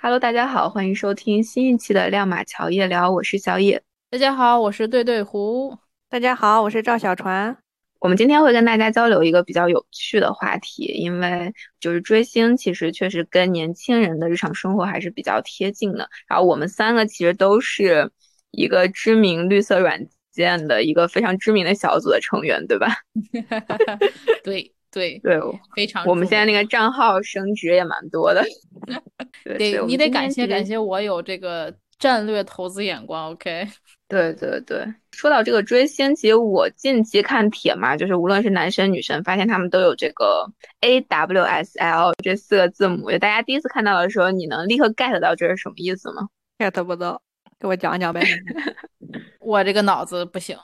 [0.00, 3.82] Hello，大家好，欢迎收听新一期的亮马桥夜聊，我是小野。
[4.08, 5.76] 大家好，我是对对胡。
[6.08, 7.56] 大家好，我是赵小船。
[7.98, 16.08] 我们今天会跟大家交流一个比较有趣的话题，因为就是追星，其实确实跟年轻人的日常生活还是比较贴近的。
[16.28, 18.08] 然后我们三个其实都是
[18.52, 22.86] 一个知名绿色软件的一个非常知名的小组的成员，对吧？
[24.44, 25.40] 对对对，
[25.76, 26.04] 非常。
[26.06, 28.44] 我们现在那个账号升值也蛮多的。
[29.44, 33.30] 得，你得感谢感谢我有这个战略投资眼光。
[33.30, 33.68] OK。
[34.08, 34.82] 对对对，
[35.12, 40.50] 说到这个追星，其实我近期看帖嘛，就是无论是男生女生，发现他们都有这个
[40.80, 43.10] A W S L 这四个字母。
[43.10, 46.26] 就大家第一次看到的时候，你能立刻 get 到这是什么意思吗
[46.58, 47.20] ？get 不到，
[47.60, 48.22] 给我讲讲呗。
[49.40, 50.56] 我这个脑子不行，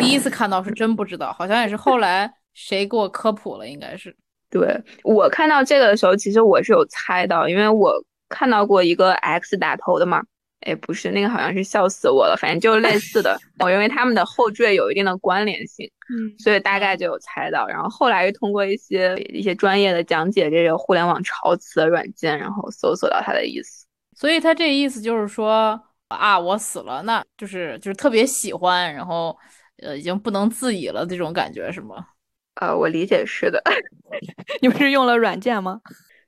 [0.00, 2.28] 第一次看到是真不知道，好像也是后来
[2.60, 4.14] 谁给我科普了，应该是。
[4.50, 7.94] 对我看到这个的时候，其实我是有猜到，因为我
[8.28, 10.22] 看到过一个 X 打头的嘛。
[10.62, 12.36] 哎，不是那个，好像是笑死我了。
[12.36, 17.64] 反正就是类似的， 我认为他们的后缀有一定的关联性，嗯，所以大概就有猜到。
[17.68, 23.86] 然后后来又通过一些一些专业的讲解，这个互联网潮词的软件，然后搜索到它的意思。
[24.16, 29.34] 所以他这意思就是说啊，我死了，那就是就是特别喜欢，然后
[29.80, 32.04] 呃，已经不能自已了这种感觉是吗？
[32.60, 33.62] 呃，我理解是的。
[34.62, 35.80] 你不是用了软件吗？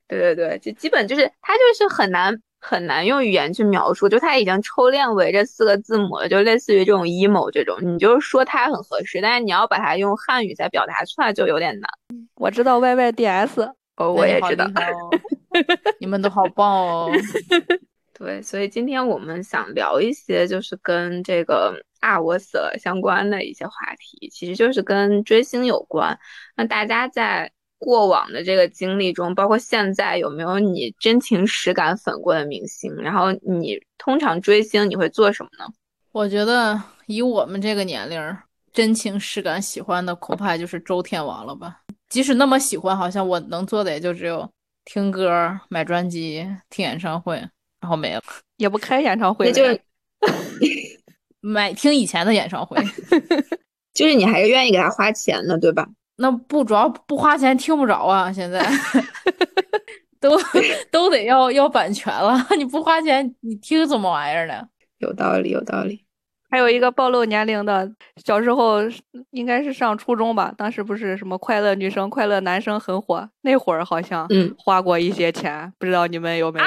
[0.08, 2.40] 对对对，就基本就是它就是很难。
[2.62, 11.88] 很难用语言去描述，就它已经抽练为这四个字母了，就类似于这种 emo 这种，你就是说它很合适，但是你要把它用汉语再表达出来就有点难。
[12.34, 13.62] 我知道 Y Y D S，
[13.96, 14.66] 哦，我也知道，
[16.00, 17.10] 你们都好棒哦。
[18.20, 26.16] 对，所以今天我们想聊一些就是跟这个啊我死了相关的一些话题，其实就是跟追星有关。
[26.54, 27.50] 那大家在。
[27.82, 32.94] 过往的这个经历中，包括现在有没有你真情实感粉过的明星？
[32.96, 35.64] 然后你通常追星你会做什么呢？
[36.12, 38.36] 我觉得以我们这个年龄，
[38.70, 41.80] 真情实感喜欢的恐怕就是周天王了吧。
[42.10, 44.46] 即使那么喜欢，好像我能做的也就只有
[44.84, 47.42] 听歌、买专辑、听演唱会，
[47.80, 48.22] 然后没了，
[48.56, 49.80] 也不开演唱会， 那就是
[51.40, 52.76] 买听以前的演唱会，
[53.94, 55.88] 就是你还是愿意给他花钱的，对吧？
[56.16, 58.62] 那不主要不花钱听不着啊，现在
[60.20, 60.38] 都
[60.90, 64.68] 都得要要版权了，你不花钱你听什么玩意儿呢？
[64.98, 66.04] 有道理，有道理。
[66.50, 67.90] 还有一个暴露年龄的，
[68.22, 68.80] 小时候
[69.30, 76.66] 应该是上初中吧，当时不是什么快乐女生、快乐男生很火，那会儿好像嗯花过一些钱，不知道你们有没有？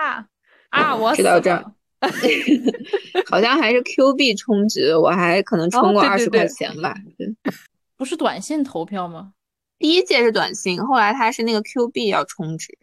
[0.00, 0.24] 啊
[0.70, 0.94] 啊！
[0.94, 1.54] 我知道这，
[3.28, 6.94] 好像还是 Q 币充值，我还可能充过二十块钱吧。
[7.96, 9.32] 不是短信投票吗？
[9.78, 12.76] 第一届是短信，后来他是那个 Q 币要充值。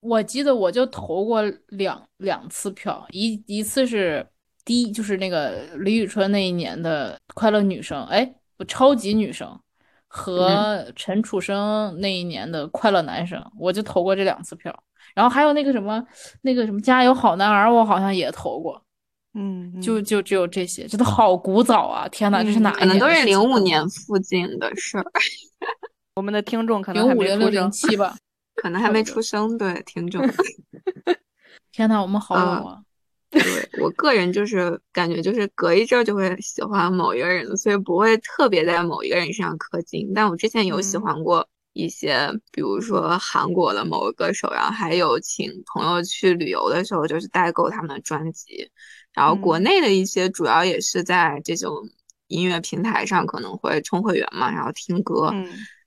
[0.00, 4.26] 我记得我就投过两两次票，一一次是
[4.64, 9.60] 第一，就是那个李宇春那一年的快乐女生，哎，不，超级女生
[10.08, 14.82] 和陈楚生那一年的快乐男生，我就投过这两次票。
[15.14, 16.04] 然后还有那个什么，
[16.42, 18.82] 那个什么加油好男儿，我好像也投过。
[19.34, 22.08] 嗯，就就只有这些，这都好古早啊！
[22.08, 22.72] 天哪，这是哪？
[22.72, 25.04] 可能都是零五年附近的事儿。
[26.16, 28.16] 我们的听众可能零五零六零七吧，
[28.56, 29.56] 可能还没出生。
[29.56, 30.20] 对，听众。
[31.70, 32.80] 天哪，我们好老啊！
[33.30, 33.40] 对
[33.80, 40.10] 我个人就是感觉，就是隔一阵就会喜欢某一个人，所以不会特别在某一个人身上氪金。
[40.12, 48.70] 但我之前有喜欢过一些，比如说韩国的某个歌手，然后还有请朋友去旅游的时候，就是代购他们的专辑。
[49.12, 51.74] 然后国内的一些主要也是在这种
[52.28, 55.32] 音乐平台上可能会充会员嘛，然后听歌，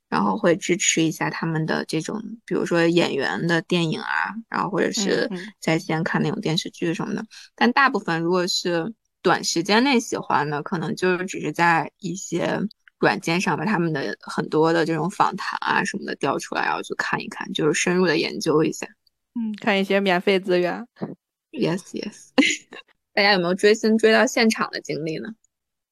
[0.09, 5.29] 然后会支持一下他们的这种，比如说演员的电影啊，然后或者是
[5.59, 7.25] 在线看那种电视剧什么的。
[7.55, 12.59] 但大部分如果是短时间内喜欢的，可能就只是在一些
[13.03, 18.87] 软件上把他们的很多的这种访谈啊什么的调出来，然后去看一看，就是深入的研究一下。
[19.35, 20.87] 嗯，看一些免费资源。
[21.51, 22.29] Yes, yes。
[23.13, 25.27] 大家有没有追星追到现场的经历呢？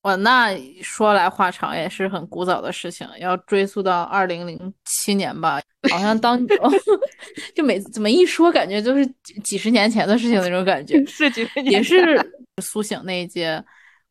[0.04, 5.62] 我那说来话长，也是很古早的事情，要追溯到二零零七年吧。
[5.92, 6.40] 好像当
[7.54, 9.06] 就每怎么一说，感觉就是
[9.44, 11.06] 几十年前的事情那种感觉。
[11.06, 13.64] 是几十年，也是苏醒那一届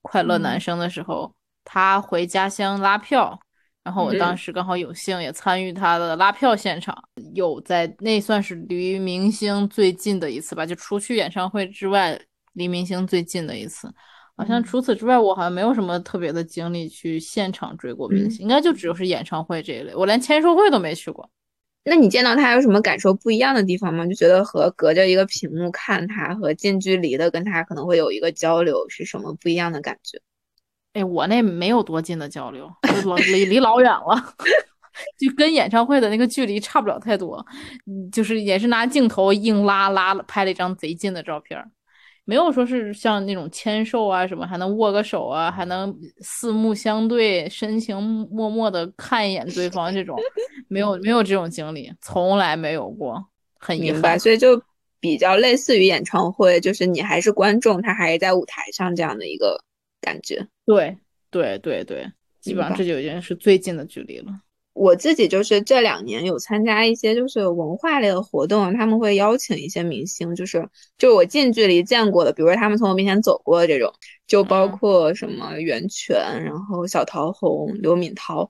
[0.02, 1.32] 快乐男生的时候，
[1.72, 3.38] 他回家乡拉票，
[3.84, 6.96] 然后我当时刚好有幸也参与他的拉票现场，
[7.34, 12.20] 有在那算是离明星最近的一次吧，就除去演唱会之外。
[12.54, 13.88] 离明星最近的一次，
[14.36, 21.30] 好像除此之外，我好像没有什么特别的经历去现场追过明星，应该就只有是演唱会这一类，我连签售会都没去过。
[21.84, 24.04] 那你见到他有什么感受不一样的地方吗？
[24.04, 30.20] 就觉得和隔着一个屏幕看他和近距离的跟他可能会有一个交流是什么不一样的感觉？
[30.92, 32.68] 哎，我那没有多近的交流，
[33.04, 34.34] 老离离老远了，
[35.16, 37.44] 就跟演唱会的那个距离差不了太多。
[37.86, 41.62] 嗯，就是也是拿镜头硬拉拉了，拍了一张贼近的照片，
[42.24, 47.96] 没有说是像那种签售啊什么，还能握个手啊，还能四目相对，深情
[48.32, 50.18] 脉脉的看一眼对方这种，
[50.68, 53.24] 没有没有这种经历，从来没有过，
[53.60, 53.92] 很遗。
[53.92, 54.18] 憾。
[54.18, 54.60] 所以就
[54.98, 59.56] 比较类似于演唱会，就是你还是观众，他还是在舞台上这样的一个
[60.00, 60.46] 感觉。
[60.66, 60.96] 对
[61.30, 62.06] 对对对，
[62.40, 64.26] 基本上这就已经是最近的距离了。
[64.72, 70.66] 我自己就是这两年有参加一些就是文化类的活动，他们会邀请一些明星，就是
[70.96, 73.92] 就我近距离见过的，比如说他们从我面前走过的这种，
[74.28, 78.48] 就包嗯括什么袁泉，然后小桃红、刘敏涛，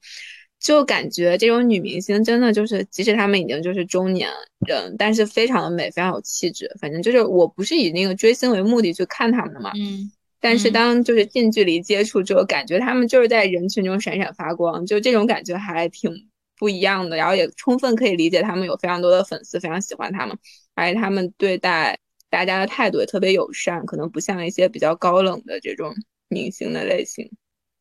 [0.60, 4.28] 就感觉这种女明星真的就是，即使她们已经就是中年
[4.66, 6.70] 人，但是非常的美，非常有气质。
[6.80, 16.10] 反正就是我不是以那个追星为目的去看她们的嘛，嗯，但是嗯当就是近距离接触之后，感觉他们就是在人群中闪闪发光，就这种感觉还挺
[16.58, 17.16] 不一样的。
[17.16, 20.36] 然后也充分可以理解他们有非常多的粉丝非常喜欢他们，
[20.74, 21.98] 而且他们对待
[22.30, 25.94] 大家的态度也特别友善，可能不像一些比较高冷的这种
[26.28, 27.30] 明星的类型。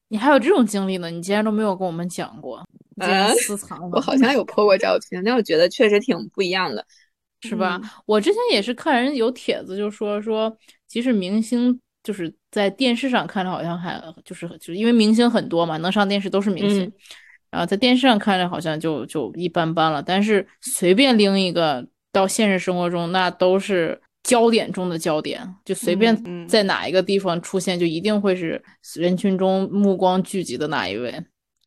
[0.10, 1.10] 你还有这种经历呢？
[1.10, 6.86] 你竟然都没有跟我们讲过，你竟然啊私藏了，我好像有 po 过照片，但我觉得确实挺不一样的。
[7.42, 7.80] 是吧？
[7.82, 10.54] 嗯我之前也是看人有帖子，就说说，
[10.90, 16.94] 即使明星就是在电视上看着好像还就是就是因为明星很多嘛，能上电视都是明星，嗯。
[17.52, 26.16] 然后在电视上看着好像就就一般般了，但是随便拎一个到现实生活中，那都是焦点中的焦点，就随便
[26.48, 28.64] 在哪一个地方出现，就一定会是
[28.94, 31.12] 人群中目光聚集的那一位，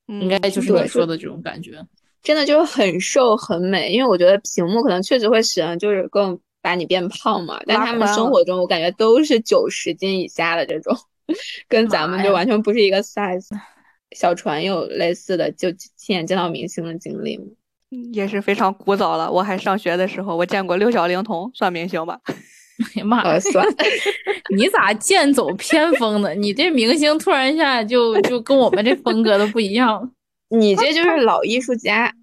[0.07, 1.85] 应该嗯就是对你说的这种感觉。
[2.23, 10.97] 真的就是很瘦很美，因为我觉得屏幕可能确实会使人就是更把你变胖嘛，但他们生活中我感觉都是九十斤以下的这种，
[11.69, 13.49] 跟咱们就完全不是一个 size。
[14.13, 17.45] 小船有类似的就亲眼见到明星的经历吗？
[18.13, 19.31] 也是非常古早了。
[19.31, 22.21] 我还上学的时候，我见过六小龄童，算明星吧？
[22.27, 23.67] 哎呀妈呀呃， 算，
[24.57, 26.35] 你咋剑走偏锋呢？
[26.35, 30.11] 你这明星突然一下就就跟我们这风格都不一样。
[30.49, 32.15] 你这就是老艺术家。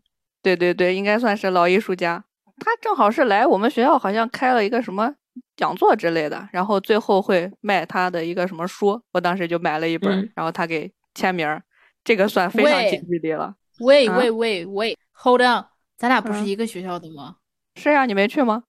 [0.42, 2.24] 对对对，应该算是老艺术家。
[2.60, 5.14] 他正好是来我们学校，好像开了一个什么
[5.56, 11.62] 讲座之类的，然后最后会卖他的一个什么书，我当时就买了一本，嗯然后他给签名儿，
[12.04, 13.46] 这个算非常近距离了。
[13.46, 15.64] 啊喂喂喂喂，Hold on，
[15.98, 17.38] 咱俩不是嗯一个学校的吗？
[17.76, 18.64] 是呀、你没去吗？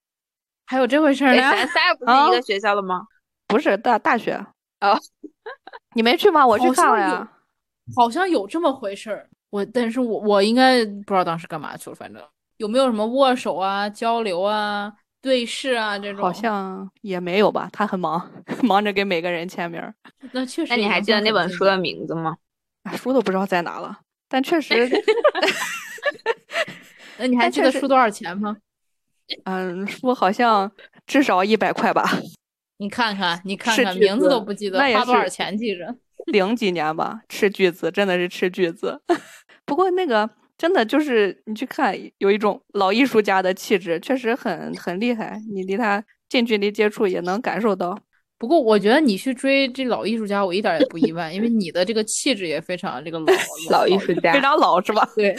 [0.67, 1.35] 还有这回事儿？
[1.37, 3.03] 咱 仨不是啊一个学校的吗？
[3.49, 4.35] 不是大大学
[4.81, 4.97] 哦，
[5.97, 6.47] 你没去吗？
[6.47, 7.29] 我去看了呀。
[7.97, 9.29] 好像有这么回事儿。
[9.51, 12.23] 我但是我我应该不知道当时干嘛去了，反正
[12.61, 14.93] 有没有什么握手啊、交流啊、
[15.23, 16.21] 对视啊这种？
[16.23, 18.31] 好像也没有吧，他很忙，
[18.63, 19.95] 忙着给每个人签名儿，
[20.33, 22.37] 那确实那你还记得那本书的名字吗？
[22.83, 23.99] 啊书都不知道在哪了。
[24.29, 24.87] 但确实，
[27.17, 28.59] 那你还记得书多少钱吗？
[29.45, 30.71] 嗯，书好像
[31.07, 32.05] 至少一百块吧，
[32.77, 35.97] 你看看，你看看，名字都不记得，那也花多少钱记着？
[36.27, 39.01] 零几年吧，斥巨资，真的是斥巨资。
[39.65, 40.29] 不过那个
[40.61, 45.41] 真的就是你去看，有一种老艺术家的气质，确实很很厉害。
[45.55, 47.99] 你离他近距离接触也能感受到。
[48.37, 53.33] 不过我觉得你去追这老艺术家，我一点也不意外，因为你的这个气质也非常这个老
[53.73, 55.09] 老艺术家非常老是吧？
[55.17, 55.35] 对，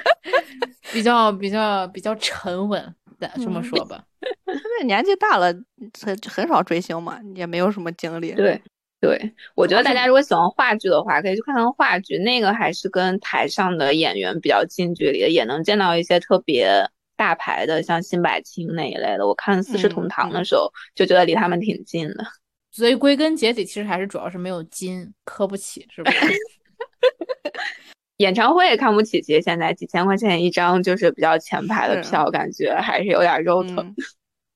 [0.94, 2.82] 比较比较比较沉稳，
[3.20, 4.02] 咱这么嗯说吧。
[4.48, 5.52] 因为年纪大了，
[6.00, 8.32] 很很少追星嘛，也没有什么精力。
[8.32, 8.58] 对，
[9.02, 16.70] 对，我觉得大家如果喜欢话剧的话，可以去看看话剧，那个还是跟台上的演员比较近距离的，也能见到一些特别
[17.16, 19.26] 大牌的，像辛柏青那一类的。
[19.26, 22.24] 我看《四世同嗯堂》嗯的时候，就觉得离他们挺近的。
[22.70, 26.18] 所以归根结底，其实还是主要是没有金，磕不起，是不是？
[28.18, 33.78] 演唱会也看不起，其实现在几千块钱一张，就是比较前排的票，感觉还是有点肉疼。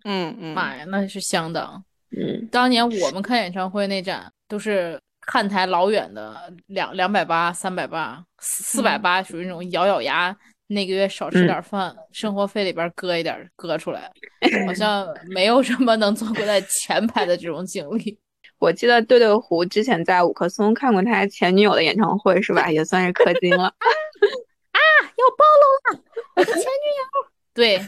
[0.04, 1.84] 嗯嗯嗯，妈呀，那是相当。
[2.10, 10.36] 嗯，当年我们看演唱会那站都是看台老远的，两两百八、三百八、四四百八，属于那种咬咬牙，
[10.68, 14.10] 那个月少吃嗯点饭，生活费里边搁一点搁出来，
[14.66, 18.18] 好像没有什么能坐过在前排的这种经历。
[18.58, 22.70] 我记得对对胡之前在五棵松看过他前女友的演唱会，是吧？
[22.70, 23.64] 也算是氪金了
[24.72, 24.80] 啊！
[25.16, 25.44] 要暴
[25.92, 26.04] 露了，
[26.36, 27.30] 我的前女友。
[27.52, 27.78] 对，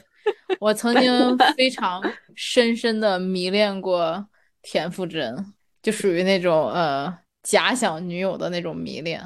[0.60, 2.02] 我曾经非常
[2.34, 4.26] 深深的迷恋过
[4.62, 5.36] 田馥甄，
[5.82, 9.20] 就属于那种呃假想女友的那种迷恋。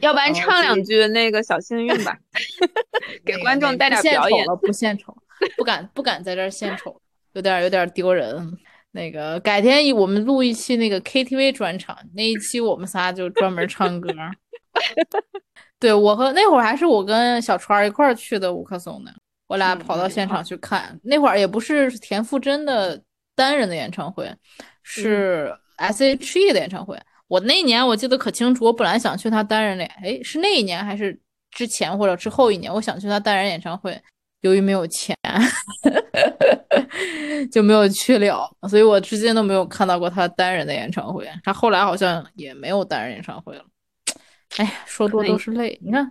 [0.00, 2.16] 要不然哦唱两句那个小幸运吧，
[3.24, 4.46] 给观众带点表演。
[4.46, 5.16] 不献丑了，不献丑，
[5.56, 7.00] 不敢不敢在这儿献丑，
[7.32, 8.56] 有点有点丢人。
[8.92, 14.10] 那个改天我们录一期那个 KTV 专场，那一期我们仨就专门唱歌。
[15.78, 19.12] 对我和那会儿还是我跟小川儿一块儿去的五棵松的，
[19.50, 20.96] 我俩嗯跑到现场去看。
[21.02, 23.02] 那会儿也不是田馥甄的
[23.34, 24.32] 单人的演唱会，
[24.84, 26.96] 是 S.H.E 的演唱会。
[27.26, 31.18] 我那年我记得可清楚，我本来想去他单人的，哎，是那一年还是
[31.50, 32.72] 之前或者之后一年？
[32.72, 34.00] 我想去他单人演唱会，
[34.42, 35.16] 由于没有钱，
[37.50, 41.28] 就没有去了，所以我至今都没有看到过他单人的演唱会。
[41.42, 43.64] 他后来好像也没有单人演唱会了。
[44.58, 45.76] 哎呀，说多都是泪。
[45.82, 46.08] 你看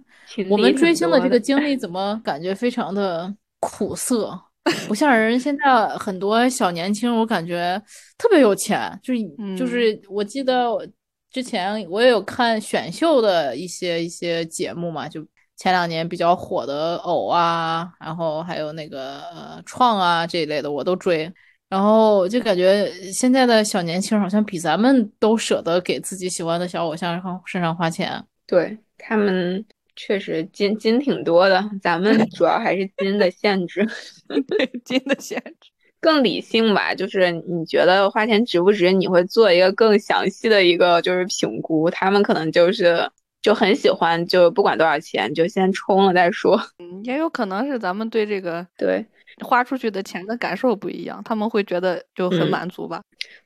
[0.50, 4.40] 我们追星的这个经历，怎么感觉非常的苦涩？
[4.88, 7.82] 不像人现在 很多小年轻，我感觉
[8.18, 9.20] 特别有钱，就是
[9.58, 10.86] 就是我记得我
[11.32, 15.26] 之前我也有看选秀的一些一些节目嘛，就
[15.58, 21.32] 前两年比较火的偶啊，然后还有那个呃创啊这一类的我都追，
[21.68, 29.66] 然后就感觉现在的小年轻好像比咱们都舍得给自己喜欢的小偶像身上花钱，对他们。
[30.02, 33.86] 确实金金挺多的，咱们主要还是金的限制，
[34.48, 36.96] 对金的限制更理性吧。
[36.96, 41.90] 就是你觉得花钱值不值，你会做一个更详细的一个就是评估。
[41.90, 46.58] 他们可能就是就很喜欢，就不管多少钱，就先充了再说。
[46.80, 49.06] 嗯，也有可能是咱们对这个对
[49.42, 53.02] 花出去的钱的感受不一样，他们会觉得就很嗯满足吧。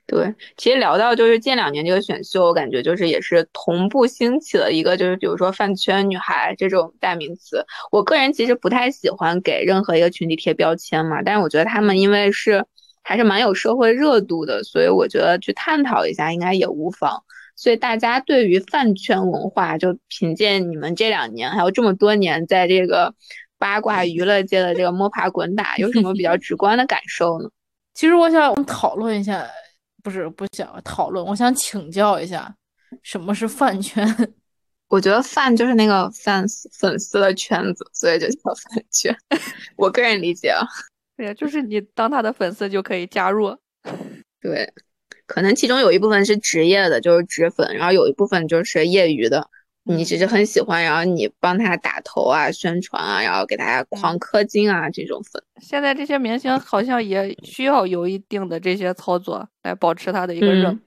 [0.05, 7.65] 对，其实聊到就是近两年这个选秀，我感觉就是也是同步兴起了一个，就是比如说饭圈女孩这种代名词。
[7.91, 12.65] 我个人其实不太喜欢给任何一个群体贴标签嘛，但是我觉得他们因为是
[13.01, 17.23] 还是蛮有社会热度的，所以我觉得去探讨一下应该也无妨。
[17.55, 23.13] 所以大家对于饭圈文化，就凭借你们这两年还有这么多年在这个
[23.63, 27.49] 八卦娱乐界的这个摸爬滚打，有什么比较直观的感受呢？
[27.95, 29.47] 其实我想讨论一下。
[30.03, 32.53] 不是不想讨论，我想请教一下，
[33.03, 34.05] 什么是饭圈？
[34.89, 39.15] 我觉得饭就是那个 fans 粉丝的圈子，所以就叫饭圈。
[39.77, 40.67] 我个人理解啊，
[41.15, 43.57] 对呀，就是你当他的粉丝就可以加入。
[44.41, 44.69] 对，
[45.25, 49.49] 可能其中有一部分是职业的，就是职粉，然后有一部分就是业余的。
[49.85, 55.43] 你只是很喜欢，然后你帮他打头啊、宣传啊，然后给大家狂氪金啊，这种粉。
[55.61, 60.81] 现在这些明星好像也需要有一定的这些操作来保持他的一个热，嗯、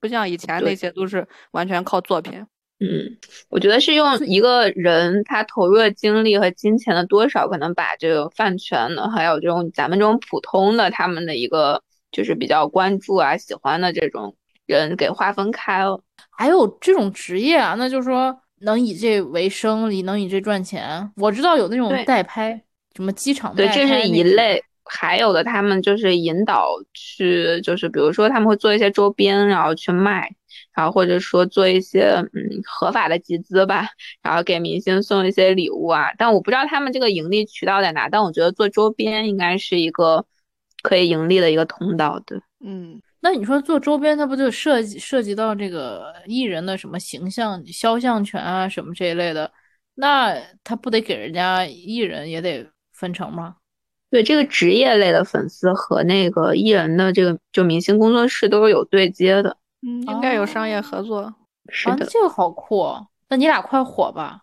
[0.00, 2.44] 不像以前那些都是完全靠作品。
[2.80, 3.16] 嗯，
[3.48, 11.80] 我觉得是用一个人他投入的精力和金钱的多少，可能把这个饭圈的，还有这种咱们这种普通的他们的一个
[12.10, 16.02] 就是比较关注啊、喜欢的这种人给划分开了。
[16.28, 21.10] 还有这种职业啊，那就是说能以这为生，能以这赚钱。
[21.16, 22.62] 我知道有那种代拍，
[22.96, 24.62] 什么机场对，这是一类。
[24.84, 30.28] 还有的他们就是引导去，就是比如说他们会做一些周边，然后去卖，
[30.74, 33.86] 然后或者说做一些嗯合法的集资吧，
[34.22, 36.12] 然后给明星送一些礼物啊。
[36.18, 40.26] 但我不知道他们这个盈利渠道在哪，但我觉得做周边应该是一个
[40.82, 42.42] 可以盈利的一个通道的。
[42.62, 43.00] 嗯。
[43.24, 49.48] 那你说做周边，它不就涉及涉及到这个艺人的什么形象、肖像权啊什么这一类的？
[49.94, 53.54] 那他不得给人家艺人也得分成吗？
[54.10, 59.56] 对，这个职业类的粉丝和那个艺人的这个就明星工作室都是有对接的。
[59.86, 61.20] 嗯，应该有商业合作。
[61.20, 61.34] 哦、
[61.68, 63.06] 是的、啊，这个好酷、哦！
[63.28, 64.40] 那你俩快火吧！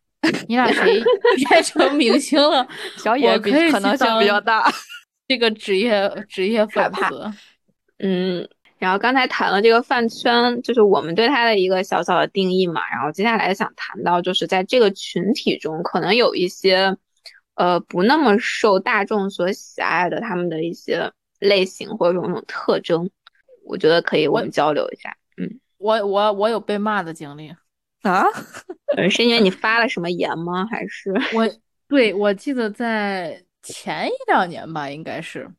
[0.48, 1.03] 你俩谁
[1.50, 2.65] 变成明星了？
[2.98, 4.71] 小野比可能性比较大。
[5.27, 7.31] 这个职业职业粉丝，
[7.98, 8.48] 嗯。
[8.79, 12.81] 然后刚才谈了这个饭圈，就是我们对它的一个小小的定义嘛。
[12.89, 16.95] 然后接下来想谈到，就是在这个群体中，可能有一些，
[17.55, 23.09] 呃，不那么受大众所喜爱的他们的一些类型或者种种特征，
[23.65, 25.13] 我觉得可以我们交流一下。
[25.36, 27.53] 嗯，我我我有被骂的经历
[28.03, 28.24] 啊，
[28.95, 30.65] 呃，是因为你发了什么言吗？
[30.71, 31.45] 还是我
[31.89, 35.50] 对我记得在前一两年吧，应该是。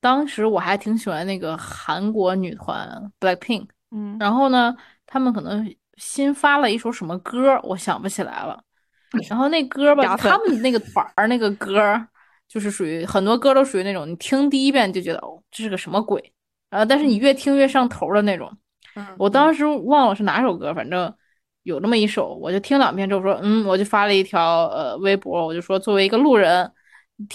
[0.00, 4.74] 当时我还挺喜欢那个韩国女团 Blackpink，嗯，然后呢，
[5.06, 8.62] 他们可能新发了一首什么歌，我想不起来了。
[9.28, 11.78] 然后那歌吧，他们那个团儿那个歌，
[12.48, 16.32] 就是属于很多歌都属于那种你听第一遍就觉得哦这是个什么鬼，
[16.70, 18.50] 然后，但是你越听越上头的那种。
[18.94, 21.12] 嗯，我当时忘了是哪首歌，反正
[21.64, 26.72] 有那么一首，我就听两遍之后说，嗯，我就发了一条呃微博，我就说作为一个路人。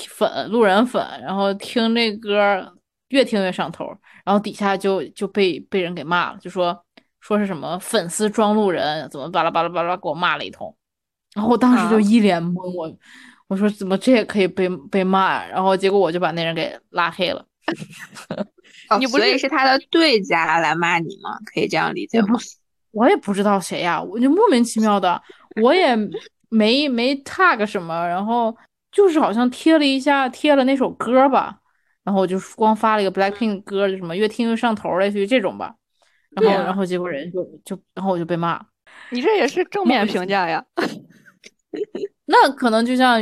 [0.10, 2.74] 粉路人粉，然后听这歌
[3.10, 3.86] 越听越上头，
[4.24, 6.78] 然后底下就就被被人给骂了，就说
[7.20, 10.76] 说是什么粉丝装路人，怎么巴拉巴拉巴拉给我骂了一通，
[11.34, 12.98] 然后我当时就一脸懵，我
[13.48, 17.46] 我说怎么这也可以被被骂，然后结果我就把那人给拉黑了。
[19.00, 21.38] 你不是是他的对家来骂你吗？
[21.52, 22.38] 可以这样理解吗？
[22.92, 25.22] 我也不知道谁呀，我就莫名其妙的，
[25.62, 25.96] 我也
[26.50, 28.56] 没没 tag 什么，然后
[28.96, 31.60] 就是好像贴了一下，贴了那首歌吧，
[32.06, 35.76] 然后我就光发了一个 Blackpink 歌，就什么越听越上头，类似于这种吧，
[36.32, 38.58] 然后然后结果人就就然后我就被骂，
[39.10, 40.64] 你这也是正面评价呀？
[42.28, 43.22] 那可能就像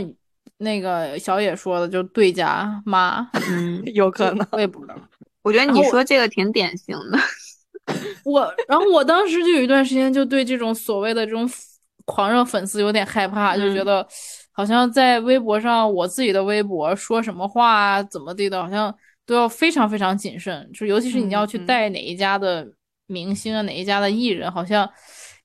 [0.59, 4.95] 那个小野说的，就对家骂，嗯，有可能，我也不知道。
[5.41, 7.17] 我觉得你说这个挺典型的。
[8.23, 11.45] 我，然后我当时就有一段时间就对这种所谓的这种
[12.05, 14.05] 狂热粉丝有点害怕，就觉得
[14.51, 18.93] 好像在微博上，我自己的微博说什么话怎么地的，好像
[19.25, 20.69] 都要非常非常谨慎。
[20.73, 22.67] 就尤其是你要去带哪一家的
[23.07, 24.89] 明星啊，哪一家的艺人，好像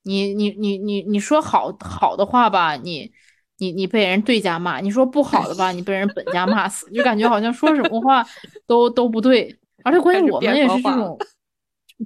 [0.03, 3.11] 你你你你你说好好的话吧，你
[3.59, 8.27] 你你被人对家骂；你说不好的吧，你被人本家骂死，就感觉好像说什么话
[8.67, 9.57] 都都不对。
[9.85, 11.19] 而且关键我们也是这种。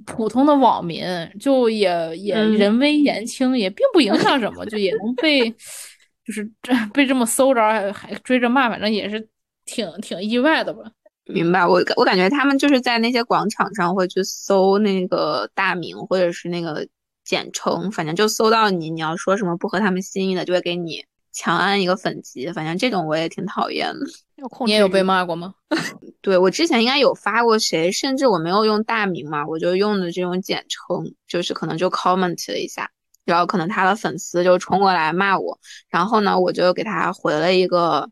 [0.05, 1.05] 普通的网民
[1.39, 5.49] 就也也人微言轻，也并不影响什么，就也能被
[6.25, 9.27] 就是这被这么搜着还追着骂，反正也是
[9.65, 10.83] 挺挺意外的吧。
[11.25, 16.87] 明白，我我感觉他们就是在那些广场上会去搜那个大名或者是那个
[17.23, 22.49] 简称，反正就搜到你，你要说什么不合他们心意的，就会给你强安一个粉级。
[22.53, 24.05] 反正这种我也挺讨厌的。
[24.65, 25.53] 你也有被骂过吗？
[26.21, 32.89] 对我之前应该有发过谁，甚至我没有用大名嘛，我就用的这种简称，就是可能就 comment 了一下，
[33.25, 35.57] 然后可能他的粉丝就冲过来骂我，
[35.89, 38.09] 然后呢，我就给他回了一个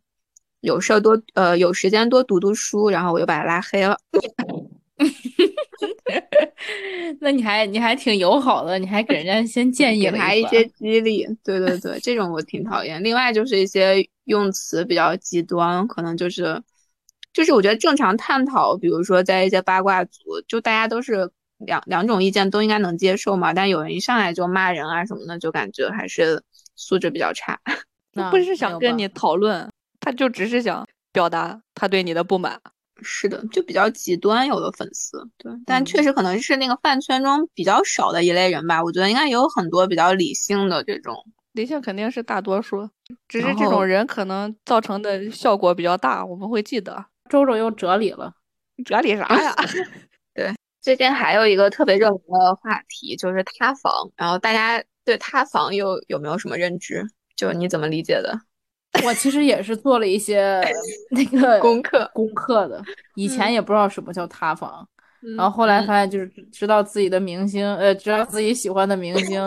[0.62, 3.98] 有事多呃有时间多读读书，然后我又把他拉黑了。
[7.22, 13.04] 那你还你还挺友好的，你还给人家先 建议了他一些激励，对对对，这种我挺讨厌。
[13.04, 16.62] 另外就是一些用词比较极端，可能就是。
[17.34, 20.20] 就是我觉得正常探讨，比如说在一些八卦组，
[20.50, 23.54] 就大家都是两两种意见都应该能接受嘛。
[23.54, 26.44] 但有人一上来就骂人啊什么的，就感觉还是
[26.76, 27.58] 素质比较差。
[28.32, 32.60] 不是想跟你讨论，他就只是想表达他对你的不满。
[33.02, 38.84] 是的，就比较极端，有的粉丝对，但确实可能是那个饭圈中比较少的一类人吧。
[38.84, 41.16] 我觉得应该也有很多比较理性的这种，
[41.54, 42.90] 理性肯定是大多数，
[43.28, 47.06] 只是这种人可能造成的效果比较大，我们会记得。
[47.30, 48.34] 周周又哲理了，
[48.86, 49.56] 哲理啥呀？
[50.34, 57.06] 对，最近还有一个特别热门的话题就是塌房，然后大家对塌房又有没有什么认知？
[57.36, 58.40] 就你怎么理解的？
[59.06, 60.62] 我其实也是做了一些
[61.12, 62.84] 那个功课功课的，
[63.16, 64.88] 以前也不知道什么叫塌房，
[65.38, 69.42] 然后后来发现就是知道自己的明星，呃，知道自己喜欢的明星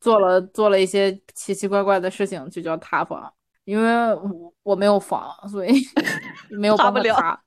[0.00, 3.32] 做了做了一些奇奇怪怪的事情，就叫塌房。
[3.64, 5.72] 因为我我没有房，所以
[6.48, 7.38] 没有办法塌。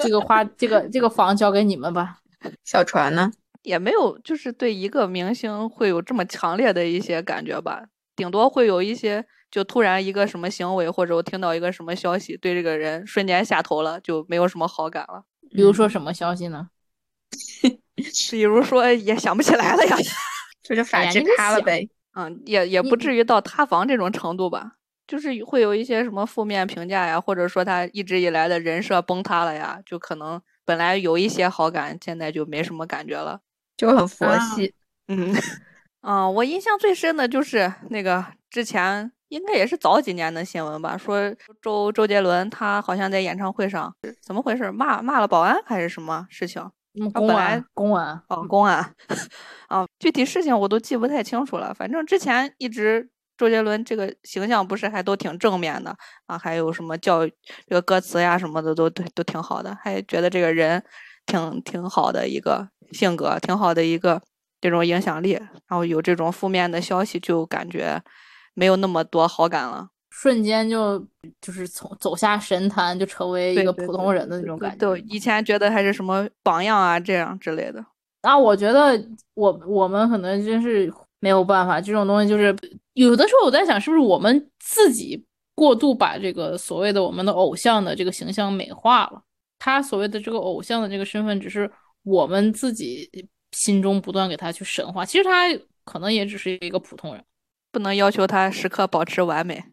[0.00, 2.18] 这个花，这个这个房交给你们吧。
[2.64, 7.84] 小船呢，也没有，就是对一个明星会有这么强烈的一些感觉吧。
[8.16, 15.22] 顶多会有一些，就突然一个什么行为，或者我听到一个什么消息，对这个人瞬间下头了，就没有什么好感了。
[15.50, 16.70] 比如说什么消息呢？
[18.30, 19.96] 比如说也想不起来了呀。
[20.62, 21.88] 就是法制塌了呗。
[22.14, 24.72] 嗯，也也不至于到塌房这种程度吧。
[25.06, 33.40] 就是会有一些什么负面评价呀，或者说他一直以来的人设崩塌了呀，就可能本来有一些好感，现在就没什么感觉了，
[33.76, 34.74] 就很佛系。
[35.06, 35.32] 嗯，
[36.08, 43.92] 嗯，我印象最深的就是那个之前应该也是早几年的新闻吧，说周周杰伦他好像在演唱会上
[44.22, 46.62] 怎么回事，骂骂了保安还是什么事情？
[47.12, 48.94] 公安，公安，哦，公安，
[49.66, 53.10] 啊，具体事情我都记不太清楚了，反正之前一直。
[53.38, 57.30] 周杰伦这个形象不是还都挺正面的啊，还有什么教育
[57.68, 60.82] 这个歌词呀什么的都都都挺好的，还觉得这个人
[61.26, 64.22] 挺挺好的一个性格，挺好的一个
[64.60, 65.32] 这种影响力。
[65.32, 68.00] 然后有这种负面的消息，就感觉
[68.54, 70.98] 没有那么多好感了，瞬间就
[71.40, 74.76] 就是从走下神坛，就成为一个普通人的那种感觉。
[74.76, 77.84] 对，以前觉得还是什么榜样啊这样之类的。
[78.22, 79.00] 那我觉得
[79.34, 80.92] 我我们可能真是。
[81.18, 82.54] 没有办法，这种东西就是
[82.92, 89.22] 有的时候我在想，是不是我们自己过度把这个所谓的我们的偶像的这个形象美化了？
[89.58, 91.68] 他所谓的这个偶像的这个身份，只是
[92.04, 93.10] 我们自己
[93.56, 95.04] 心中不断给他去神化。
[95.04, 95.46] 其实他
[95.84, 97.24] 可能也只是一个普通人，
[97.72, 99.64] 不能要求他时刻保持完美。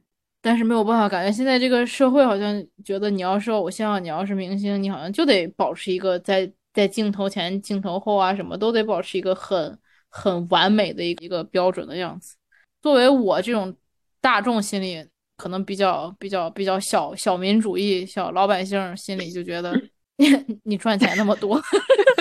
[0.41, 9.78] 但是没有办法，感觉现在这个社会好像觉得你要是偶像，你要是明星，你好像就得保持一个在在镜头前、镜头后啊，什么都得保持一个很。
[10.15, 12.36] 很完美的一一个标准的样子。
[12.84, 13.76] 作为我这种
[14.22, 15.04] 大众心里
[15.36, 19.74] 可能比较比较比较小小民主义小老百姓心里就觉得
[20.17, 20.28] 你
[20.65, 21.60] 你赚钱那么多，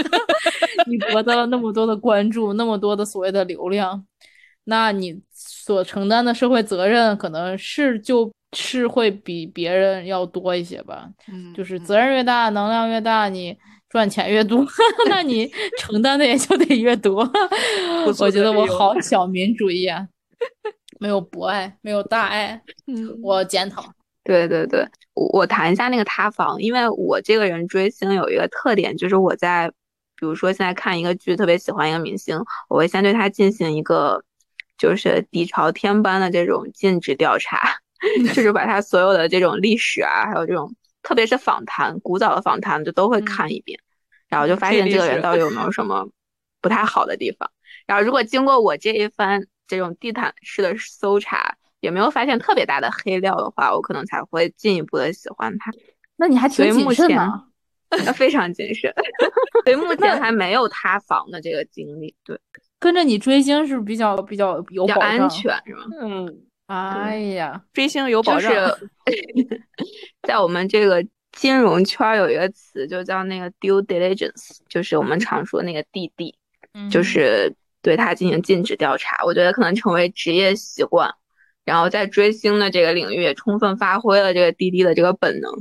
[0.87, 4.05] 你博得了那么多的关注，那么多的所谓的流量，
[4.65, 11.09] 那你所承担的社会责任可能是就是会比别人要多一些吧。
[11.33, 13.57] 嗯就是责任越大，能量越大，你
[13.89, 14.65] 赚钱越多，
[15.09, 17.25] 那你承担的也就得越多。
[18.15, 20.07] 足我觉得我好小民主义啊，
[20.99, 23.85] 没有博爱，没有大爱，嗯我检讨。
[24.25, 29.69] 对对对，我我谈一下那个塌房，因为我这个人追星有一个特点，就是我在，
[30.23, 34.23] 比如说现在看一个剧，特别喜欢一个明星，我会先对他进行一个
[34.79, 37.75] 就是底朝天般的这种尽职调查，
[38.33, 43.81] 就是把他所有的这种历史啊，还有这种特别是访谈，古早的访谈，就都会看一遍，
[44.29, 46.09] 然后就发现这个人到底有没有什么
[46.61, 47.51] 不太好的地方。
[47.85, 55.73] 然后如果经过我这一番这种地毯式的搜查，也没有发现特别大的黑料的话，我可能才会进一步的喜欢他。
[56.15, 57.43] 那你还挺谨慎呢。
[58.05, 58.93] 那非常谨慎，
[59.65, 62.39] 所以目前还没有塌房的这个经历，对，
[62.79, 65.29] 跟着你追星是不是比较比较有比较安？
[65.29, 65.85] 全是吗？
[66.01, 68.91] 嗯，哎呀，追星有保就障，是
[70.27, 76.35] 在我们这个金融圈儿有一个词，就叫那个 due diligence，就是我们常说那个滴滴，
[76.91, 79.23] 就嗯是对他进行尽职调查。
[79.25, 81.13] 我觉得可能成为职业习惯，
[81.65, 85.53] 然后在追星的这个领域也充分发挥了这个滴滴的这个本能。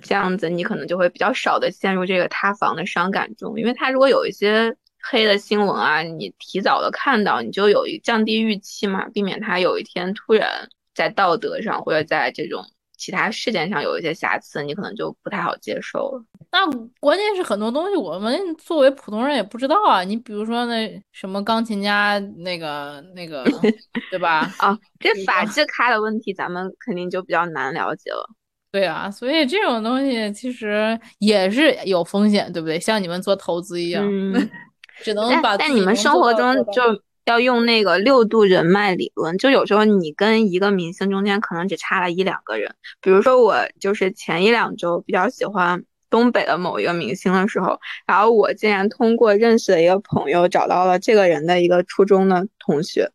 [0.00, 12.64] 这样子你可能就会比较少的陷入这个塌房的伤感中，因为他如果有一些黑的新闻啊，你提早的看到，你就有一降低预期嘛，避免他有一天突然在道德上或者在这种
[12.96, 16.24] 其他事件上有一些瑕疵，你可能就不太好接受了。
[16.52, 16.64] 那
[17.00, 20.04] 关键是很多东西我们作为普通人也不知道啊。
[20.04, 23.44] 你比如说那什么钢琴家那个那个，
[24.10, 24.48] 对吧？
[24.58, 28.28] 啊，这法制咖的问题，咱们肯定就比较难了解了。
[28.72, 32.80] 对啊，所以这种东西其实也是有风险，对不对？
[32.80, 34.50] 像你们做投资一样，嗯，
[35.04, 36.82] 只能但把自己但你们生活中就
[37.26, 42.74] 要用那个六度人脉理论，就有时候你跟一个明星中间可能只差了一两个人。
[43.02, 53.10] 比如说我就是前一两周比较喜欢东北的某一个明星的时候，然后我竟然通过认识的一个朋友找到了这个人的一个初中的同学。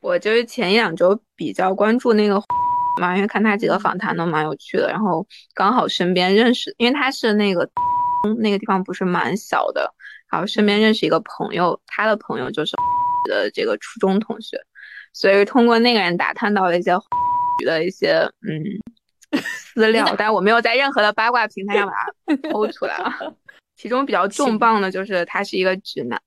[0.00, 2.40] 我就是前一两周比较关注那个
[2.98, 7.68] 嘛，因为看他几个访谈都蛮有趣的，然后刚好身边认识，因为他是那个
[8.38, 9.92] 那个地方不是蛮小的，
[10.30, 12.72] 然后身边认识一个朋友，他的朋友就是
[13.28, 14.58] 的这个初中同学，
[15.12, 16.92] 所以通过那个人打探到了一些
[17.64, 18.62] 的一些嗯
[19.74, 21.92] 资料，但我没有在任何的八卦平台上把
[22.26, 23.18] 它 剖出来啊。
[23.76, 26.20] 其中比较重磅的就是他是一个直男，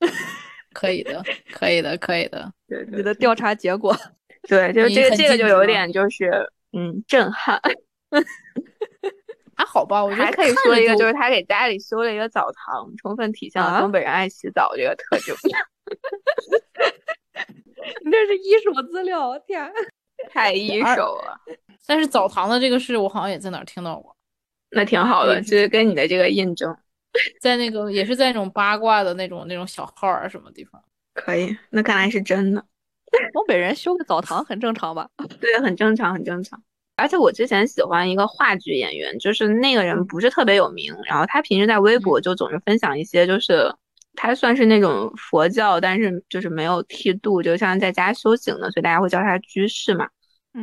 [0.74, 2.52] 可以的，可以的，可以的。
[2.66, 3.96] 对对你的调查结果，
[4.48, 7.60] 对，就是这个这个就有点就是嗯震撼。
[9.56, 15.36] 还好吧，我觉得还可以说一个，就就是他给家里修了一个澡堂，充分体现了啊东北人爱洗澡这个特征。
[18.04, 19.70] 你这是一手资料，天！
[20.32, 21.38] 太一手了，
[21.86, 24.16] 但是澡堂的这个事，我好像也在哪儿听到过，
[24.70, 26.74] 那挺好的，就是跟你的这个印证
[27.40, 30.82] 在那个也是在那种八卦的那种那种小号啊什么地方。
[31.12, 31.54] 可以。
[31.68, 32.64] 那看来是真的，
[33.32, 35.08] 东北人修个澡堂很正常吧？
[35.40, 36.62] 对，很正常，很正常。
[36.96, 43.74] 而且我之前喜欢一个话剧演员，就是那个嗯人不是特别有名，然后他平时在微博就总是分享一些，就是
[44.14, 50.08] 他算是那种佛教，但是就是没有剃度，就像在家修行的，所以大家会叫他居士嘛。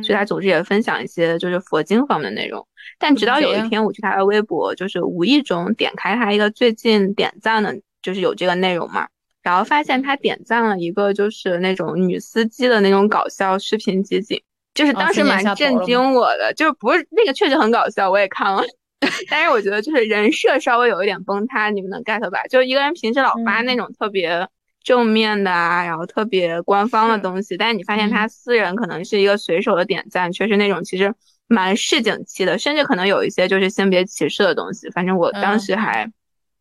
[0.02, 2.68] 所以他总是也分享一些就是佛经方面的内容。
[2.98, 9.08] 但直到有一天我去他的微博，就是无意中点开他一个最近点赞的，就是有这个内容嘛，
[9.48, 14.42] 然后发现他点赞了一个就是那种女司机的那种搞笑视频集锦，
[14.74, 18.62] 就是啊当时蛮震惊我的，就是不是那个确实很搞笑，我也看了。
[19.30, 22.42] 但是我觉得就是人设稍微有一点崩塌，你们能 get 吧？
[22.50, 24.46] 就一个人平时老发嗯那种特别
[24.82, 31.14] 正面的啊，然后特别官方的东西，但是你发现嗯他私人可能是一个随手的点赞，却是那种其实
[31.46, 34.90] 蛮市井气的，甚至可能有一些就是性别歧视的东西。
[34.90, 36.10] 反正我当嗯时还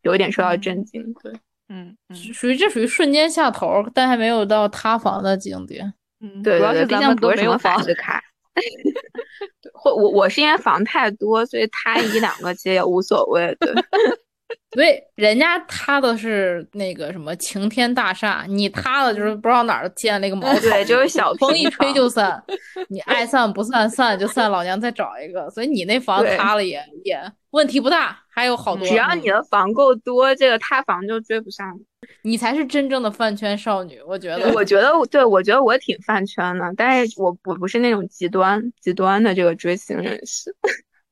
[0.04, 1.14] 有一点受到嗯震惊。
[1.24, 1.34] 对，
[1.70, 5.82] 嗯嗯属属于这属于瞬间下头，但还没有到塌房的境地。
[6.20, 7.86] 嗯，主要对对对，毕竟是咱们都不是什么法没有房。
[7.86, 8.24] 子卡。
[9.62, 13.56] 对或我我是因为房太多，所以塌一两个其实也无所谓。
[13.60, 13.72] 对，
[14.72, 22.42] 对，人家塌的是那个什么晴天大厦，你塌的就是不知道哪儿建了一个 茅草对，就是小风一吹就散，
[22.90, 25.50] 你爱散不散，散就散，老娘再找一个。
[25.50, 27.20] 所以你那房对塌了也也
[27.52, 28.86] 问题不大，还有好多。
[28.86, 31.78] 只要你的房够多，这个塌房就追不上。
[32.22, 34.54] 你才是真正的饭圈少女，我觉得。
[34.54, 40.56] 我觉得，对我觉得我挺饭圈的，但是我我不是那种极端极端的这个追星人士。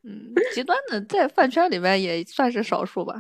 [0.06, 3.20] 嗯，极端的在饭圈里面也算是少数吧。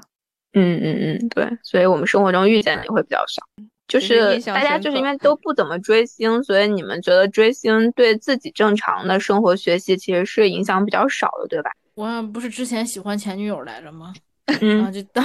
[0.53, 3.41] 嗯嗯嗯，对，所以我们生活中遇见的也会比较少。
[3.87, 11.71] 就是大家就是因为都不怎么追星，所以你们觉得追星对自己正常的生活学习其实是影响比较少的，对吧？
[11.95, 14.13] 我不是之前喜欢前女友来着吗？
[14.45, 15.23] 然嗯后就当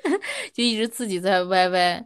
[0.52, 2.04] 就一直自己在 YY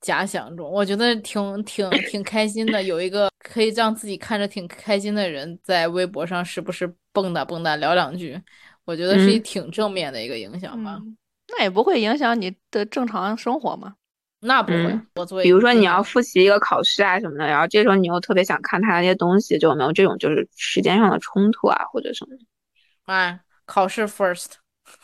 [0.00, 8.40] 假想中，我觉得挺挺挺开心的，有一个可以让自己看着挺开心的人在微博上时不时蹦跶蹦跶聊两句，
[8.84, 10.98] 我觉得是一嗯挺正面的一个影响吧。
[11.00, 11.16] 嗯，
[11.48, 13.94] 那也不会影响你的正常生活嘛。
[14.40, 22.44] 那不会嗯，我作为比如说你要复习一个考试啊什么的，然后这时候你又特别想看他那些东西，就有没有这种就是时间上的冲突啊，或者什么的
[23.06, 24.52] 哎，考试 first，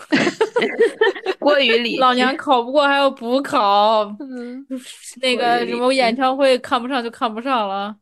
[1.38, 4.66] 过于理智老娘考不过还要补考，嗯，
[5.20, 7.94] 那个什么演唱会看不上就看不上了，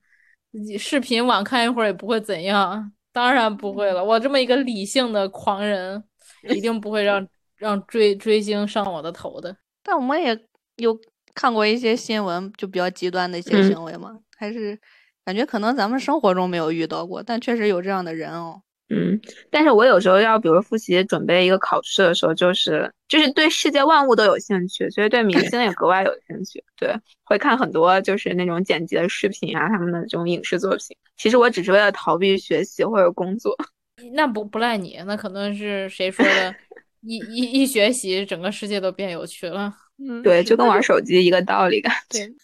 [0.52, 4.02] 你视频晚看一会儿也不会怎样，当然不会了。
[4.04, 6.02] 我这么一个理性的狂人，
[6.48, 9.56] 一定不会让让追追星上我的头的。
[9.82, 10.38] 但我们也
[10.76, 10.96] 有
[11.34, 14.78] 看过一些新闻，就比较极端的一些嗯行为嘛，还是
[15.24, 18.62] 感觉可能咱们生活中没有遇到过，但确实有这样的人哦。
[18.94, 19.18] 嗯，
[19.50, 26.62] 但是我有时候要比如复习准备一个考试的时候，就是就是对世界万物都有兴趣，所以对明星也格外有兴趣。
[26.76, 30.94] 对，会看很多就是那种剪辑的视频啊，他们的这种影视作品。
[31.16, 33.56] 其实我只是为了逃避学习或者工作。
[34.12, 36.54] 那不不赖你，那可能是谁说的？
[37.00, 39.72] 一一一学习，整个世界都变有趣了。
[39.98, 42.26] 嗯，对，就跟玩手机一个道理感觉。
[42.26, 42.34] 对，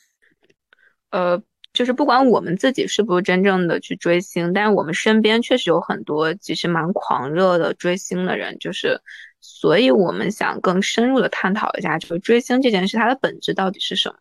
[1.11, 1.43] 呃，
[1.79, 9.01] 就是不管我们自己是不是真正的去追星，但是我们身边确实有很多其实蛮狂热的追星的人，就是，
[9.41, 14.17] 所以我们想更深入的探讨一下，就是追星这件事它的本质到底是什么？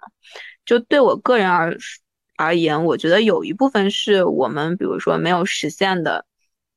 [0.67, 1.75] 就对我个人而
[2.35, 6.25] 而言，我觉得有一部分是我们比如说没有实现的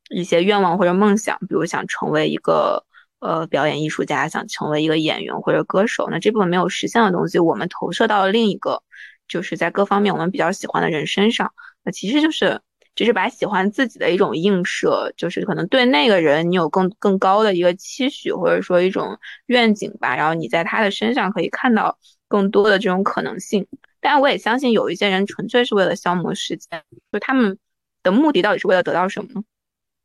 [0.08, 2.86] 一些愿望或者梦想，比如想成为一个
[3.18, 8.82] 呃表演艺术家，想成为一个演员或者歌手，那这部分没有实现的东西，我们投射到了另一个，
[9.30, 11.50] 就是在各方面我们比较喜欢的人身上，
[11.84, 12.60] 那其实就是
[12.94, 19.16] 只是把喜欢自己的一种映射，就是可能对那个人你有更更高的一个期许，或者说一种
[19.46, 21.96] 愿景吧，然后你在他的身上可以看到
[22.28, 23.66] 更多的这种可能性。
[24.00, 27.56] 但我也相信有一些人纯粹是为了消磨时间，就他们
[28.02, 29.42] 的目的到底是为了得到什么呢？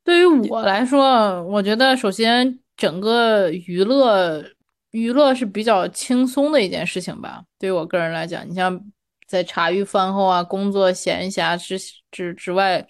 [0.03, 4.43] 对于我来说，我觉得首先整个娱乐
[4.91, 7.41] 娱乐是比较轻松的一件事情吧。
[7.57, 8.79] 对于我个人来讲，你像
[9.36, 11.78] 在茶余饭后啊、工作闲暇之
[12.10, 12.82] 之之外，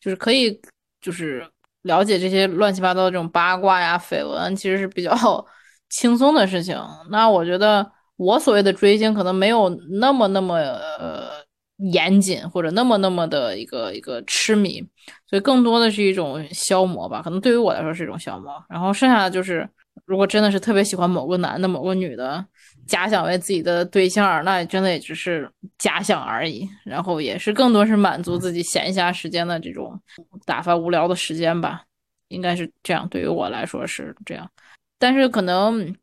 [0.00, 0.58] 就是可以
[1.02, 1.46] 就是
[1.82, 5.12] 了解这些乱七八糟的这种八卦呀、绯闻，其实是比较
[5.90, 6.74] 轻松的事情。
[7.10, 9.68] 那我觉得我所谓的追星，可能没有
[10.00, 11.28] 那么那么呃
[11.92, 14.82] 严谨，或者那么那么的一个一个痴迷。
[15.28, 18.50] 所以更多的是一种消磨吧，可能对于我来说是一种消磨。
[18.70, 19.68] 然后剩下的就是，
[20.06, 22.42] 如果真的是特别喜欢某个男的、某个女的，
[22.86, 26.68] 假想为自己的对象，那真的也只是假想而已。
[26.84, 30.00] 然后也是更多是满足自己闲暇时间的这种
[30.44, 31.84] 打发无聊的时间吧，
[32.28, 33.08] 应该是这样。
[33.08, 34.50] 对于我来说是这样，
[34.98, 35.94] 但是可能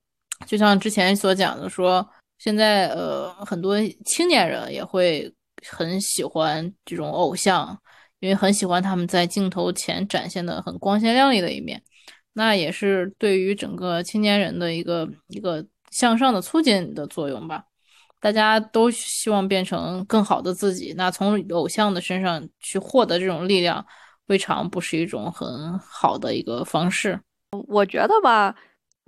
[0.45, 5.33] 就像之前所讲的说，现在呃很多青年人也会
[5.67, 7.79] 很喜欢这种偶像。
[8.21, 11.81] 因为很喜欢他们在镜头前展现的很光鲜亮丽的一面，
[12.33, 17.63] 那也是对于整个青年人的一个一个向上的促进的作用吧。
[18.21, 23.85] 大家都希望变成更好的自己，那从偶像的身上去获得这种力量，
[24.27, 27.19] 未尝不是一种很好的一个方式。
[27.69, 28.53] 我觉得吧，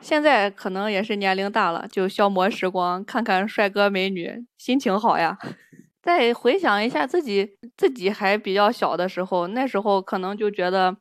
[0.01, 5.37] 现在可能也是年龄大了，就消磨时光，看看帅哥美女，心情好呀。
[6.01, 10.95] 再回想一下自己自己还比较小的时候，那时候可能就觉得，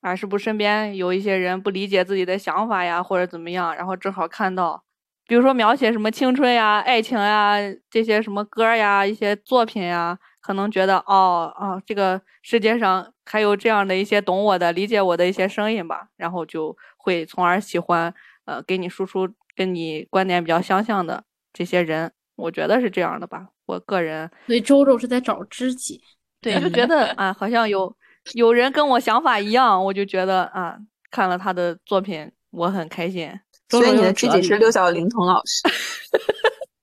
[0.00, 4.82] 啊，是不是身边有一些人不理解自己的想法呀，或者怎么样，然后正好看到，
[5.30, 7.54] 比如说描写什么青春呀、爱情呀
[7.88, 18.12] 这些什么歌呀、一些作品呀，可能觉得哦哦，这个世界上还有这样的一些懂我的、理解我的一些声音吧，然后就会从而喜欢
[18.44, 23.46] 呃给你输出跟你观点比较相像的这些人，我觉得是这样的吧。
[23.66, 26.02] 我个人所以周周是在找知己，
[26.40, 27.96] 对就觉得啊，好像有
[28.34, 30.76] 有人跟我想法一样，我就觉得啊，
[31.08, 33.30] 看了他的作品我很开心。
[33.70, 35.62] 所以你的知己是六小龄童老师。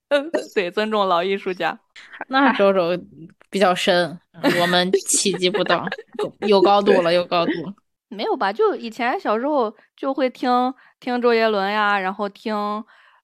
[0.54, 1.78] 对，尊重老艺术家。
[2.28, 2.98] 那周周
[3.50, 4.18] 比较深，
[4.60, 5.86] 我们企及不到，
[6.40, 7.52] 有高度了，有高度。
[8.08, 8.50] 没有吧？
[8.50, 12.54] 就以前小时候就会听听周杰伦呀，然后听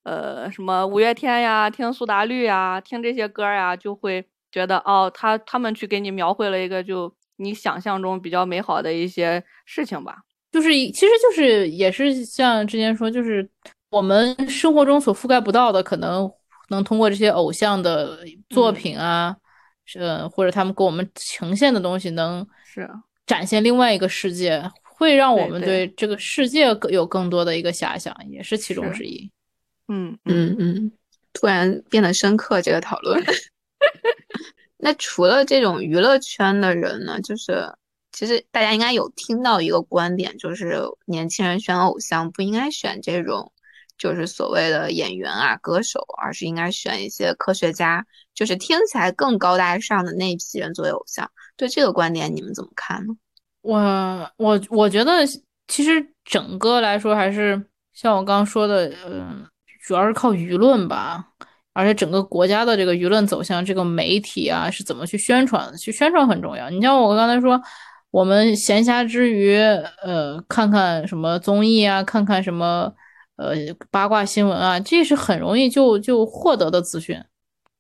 [0.03, 10.19] 呃什么五月天呀，听苏打绿呀，听这些歌呀，就会觉得哦，他他们去给你描绘了一个就你想象中比较美好的一些事情吧。
[10.55, 13.49] 就是其实就是也是像之前说，就是
[13.91, 16.31] 我们生活中所覆盖不到的，可能。
[16.71, 19.37] 能通过这些偶像的作品啊，
[19.97, 22.89] 呃，或者他们给我们呈现的东西，能是
[23.27, 29.31] 展现另外一个世界，会让我们对这个世界有更多的一个遐想，也是其中之一。
[29.89, 30.93] 嗯嗯嗯，
[31.35, 33.23] 突然变得深刻这个讨论。
[34.79, 37.71] 那除了这种娱乐圈的人呢，就是
[38.15, 43.51] 其实大家应该有听到一个观点，就是年轻人选偶像不应该选这种。
[43.97, 51.31] 就是所谓的演员啊、歌手，而是应该选一些科学家，就是听起来更高大上的那批人作为偶像。
[51.57, 53.15] 对这个观点，你们怎么看呢？
[53.63, 55.25] 我我我觉得，
[55.69, 59.47] 其实整个来说，还是像我刚刚说的，嗯，
[59.87, 61.29] 主要是靠舆论吧。
[61.73, 65.73] 而且整个国家的这个舆论走向，这个媒体啊是怎么去宣传？
[65.77, 66.69] 去宣传很重要。
[66.69, 67.61] 你像我刚才说，
[68.15, 72.95] 我们闲暇之余，呃，看看什么综艺啊，看看什么。
[73.35, 73.53] 呃，
[73.91, 77.21] 八卦新闻啊，这是很容易就就获得的资讯。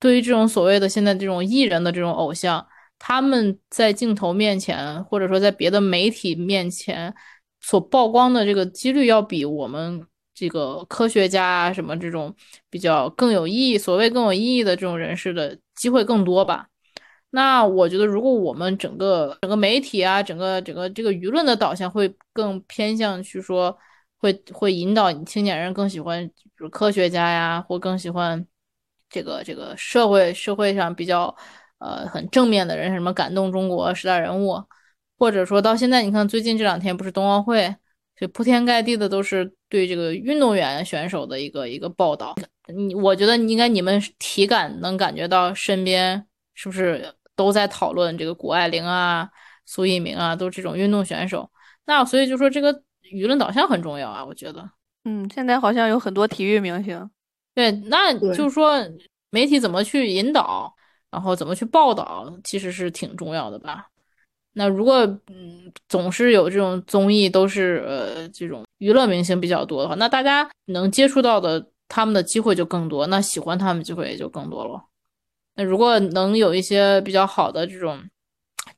[0.00, 2.66] 对于这种所谓的现在这种艺人的这种偶像，
[2.98, 7.14] 他们在镜头面前，或者说在别的媒体面前
[7.60, 12.34] 所曝光的这个几率，要比我们这个科学家啊什么这种
[12.68, 16.66] 比较更有意义、所谓更有意义的这种人士的机会更多吧。
[17.34, 23.76] 那我觉得，如果我们整个整个媒体啊，整个整个这个舆论的导向会更偏向去说。
[24.18, 28.46] 会会引导青年人更喜欢比如科学家呀，或更喜欢
[29.10, 31.36] 这个这个社会社会上比较
[31.78, 34.64] 呃很正面的人，什么感动中国十大人物，
[35.18, 37.76] 或者说到现在，你看最近这两天不是冬奥会，
[38.18, 42.34] 就铺天盖地的都是对这个运动员选手的一个一个报道。
[42.74, 49.28] 你我觉得应该你们体感能感觉到身边是不是都在讨论这个谷爱凌啊、
[49.66, 51.50] 苏翊鸣啊，都是这种运动选手。
[51.86, 52.82] 那所以就说这个。
[53.12, 54.68] 舆论导向很重要啊，我觉得。
[55.04, 57.10] 嗯，现在好像有很多体育明星。
[57.54, 58.82] 对，那就是说
[59.28, 60.74] 媒体怎么去引导，
[61.10, 63.88] 然后怎么去报道，其实是挺重要的吧。
[64.54, 74.82] 那如果嗯总是有这种综艺都是呃这种娱乐明星比较多的话，那大家能接触到的他们的机会就更多，那喜欢他们机会也就更多了。
[75.56, 78.02] 那如果能有一些比较好的这种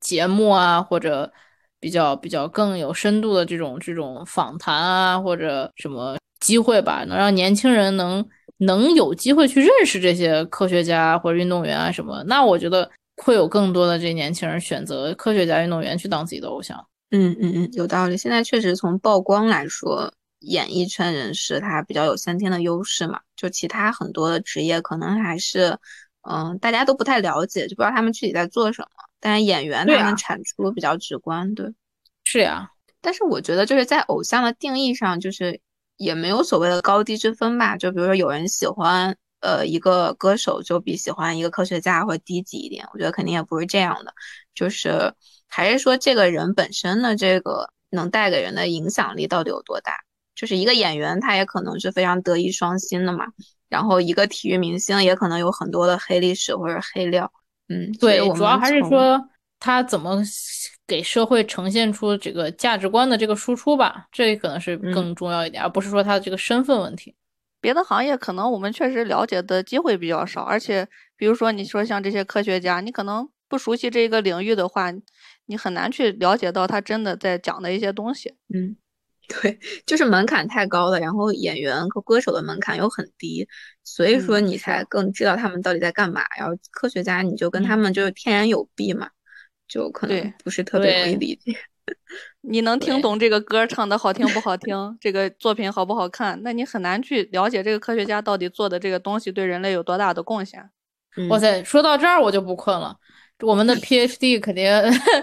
[0.01, 1.33] 节目啊，或者。
[1.79, 12.91] 比较比较更有深度的这种这种访谈啊，或者什么机会吧，能让年轻人能能有机会去认识这些科学家或者运动员啊什么，那我觉得
[13.23, 16.85] 会有更多的这年轻人选择科学家、运动员去当自己的偶像。
[17.11, 18.17] 嗯嗯嗯，有道理。
[18.17, 25.79] 现在确实从曝光来说，演艺圈人士他比较有先天的优势嘛，就其他很多的职业可能还是
[26.29, 28.89] 嗯大家都不太了解，就不知道他们具体在做什么。
[29.21, 31.73] 但是演员他们产出比较直观，对，
[32.25, 32.71] 是呀。
[33.01, 35.61] 但是我觉得就是在偶像的定义上，就是
[35.97, 37.77] 也没有所谓的高低之分吧。
[37.77, 42.87] 就比如说有人喜欢呃一个歌手，就比喜欢一个科学家会低级一点。
[42.93, 44.13] 我觉得肯定也不是这样的，
[44.55, 45.15] 就是
[45.47, 50.01] 还是说这个人本身的这个能带给人的影响力到底有多大。
[50.35, 53.29] 就是一个演员，他也可能是非常德艺双馨的嘛。
[53.69, 57.31] 然后一个体育明星也可能有很多的黑历史或者黑料。
[57.69, 59.21] 嗯，对，主要还是说
[59.59, 60.23] 他怎么
[60.87, 67.15] 给社会呈现出这个价值观的这个输出吧，这可能是更重要一点，而不是说他的这个身份问题。
[67.61, 74.93] 别的行业可能我们确实了解的机会比较少，而且比如说你说像这些科学家，你可能不熟悉这个领域的话，
[75.47, 78.35] 你很难去了解到他真的在讲的一些东西。
[78.55, 78.77] 嗯。
[79.29, 83.47] 对，就是门槛太高了，然后演员和歌手的门槛又很低，
[83.83, 86.23] 所以说你才更知道他们到底在干嘛。
[86.39, 89.09] 然后科学家你就跟他们就是天然有弊嘛，
[89.67, 91.57] 就可能不是特别容易理解。
[92.41, 100.71] 你能听懂这个歌唱的好听不好听，这个作品好不好看，那你很难去了解这个科学家到底做的这个东西对人类有多大的贡献。
[101.31, 102.97] 哇塞，说到这儿我就不困了。
[103.41, 104.65] 我们的 PhD 肯定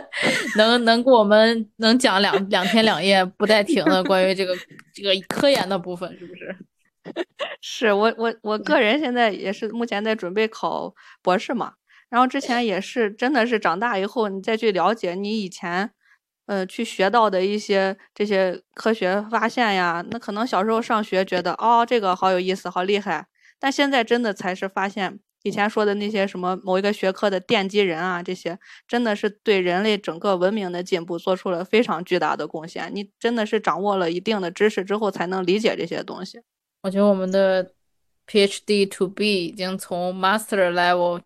[0.58, 4.56] 能能给我们能讲两两天两夜不带停的关于这个
[4.94, 6.56] 这个科研的部分，是不是？
[7.62, 11.74] 是我我我个人现在也是目前在准备考博士嘛，
[12.10, 15.92] 然后之前也是真的是长大以后你再去了解你以前
[16.46, 23.28] 呃，去学到的一些这些科学发现呀，那可能小时候上学觉得哦，这个好有意思，好厉害，
[23.60, 25.20] 但现在真的才是发现。
[25.44, 32.90] 以前说的那些什么某一个学科的奠基人啊，这些真的是对人类整个文明的进步做出了非常巨大的贡献。
[32.94, 36.40] 你真的是掌握了一定的知识之后，才能理解这些东西。
[36.82, 37.72] 我觉得我们的
[38.28, 41.22] PhD to B 已经从 Master level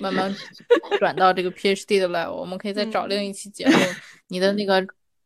[0.00, 0.34] 慢慢
[0.98, 2.32] 转到这个 PhD 的 level。
[2.32, 3.72] 我们可以再找另一期节目，
[4.28, 4.84] 你的那个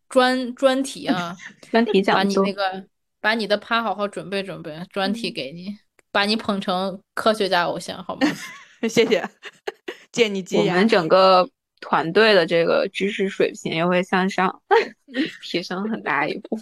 [0.09, 1.35] 专专题啊，
[1.71, 2.85] 专题讲把你那个
[3.21, 5.79] 把你的趴好好准备准备，专题给你。
[6.17, 8.27] 把你捧成科学家偶像好吗？
[8.89, 9.23] 谢谢，
[10.11, 10.65] 借你吉言。
[10.65, 11.47] 我们整个
[11.83, 14.63] 团队的这个知识水平也会向上
[15.45, 16.59] 提升很大一步。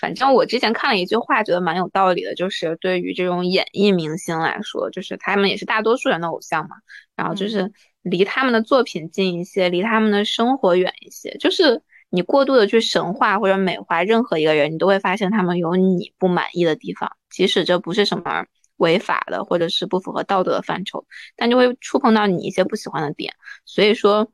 [0.00, 6.74] 反正我之前看了一句话，觉得蛮有道理的，就是对于这种演艺明星来说，就是他们也是大多数人的偶像嘛。
[7.14, 7.70] 然后就是
[8.02, 11.36] 离他们的作品近一些，离他们的生活远一些。
[11.38, 18.46] 就是你过度的去神话或者美化任何一个人，你都会发现他们有你不满意的地方，即使这不是什么。
[18.78, 21.06] 违法的，或者是不符合道德的范畴，
[21.36, 23.34] 但就会触碰到你一些不喜欢的点。
[23.64, 24.30] 所以说，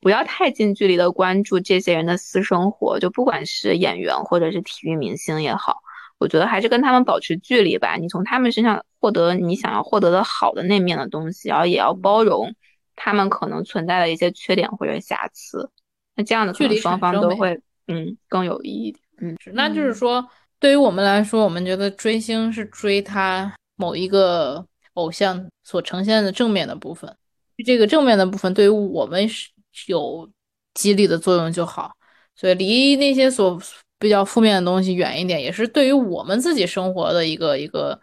[0.00, 5.78] 不要太近距离的关注这些人的私生活，就不管是演员或者是体育明星也好，
[6.18, 7.96] 我觉得还是跟他们保持距离吧。
[7.96, 12.54] 你从他们身上获得你想要获得的好的那面的东西，然后也要包容
[12.96, 15.70] 他们可能存在的一些缺点或者瑕疵。
[16.16, 18.96] 那这样的距离双方都会嗯更有意义。
[19.18, 20.26] 嗯，那就是说。
[20.60, 27.16] 对于我们来说，我们觉得追星是追他某一个偶像所呈现的正面的部分，
[27.64, 29.50] 这个正面的部分对于我们是
[29.86, 30.28] 有
[30.74, 31.92] 激励的作用就好。
[32.34, 33.60] 所以离那些所
[33.98, 38.00] 比较负面的东西远一点，也是对于我们自己生活的一个一个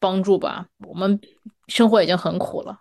[0.00, 0.66] 帮助吧。
[0.86, 1.20] 我们
[1.68, 2.76] 生活已经很苦了，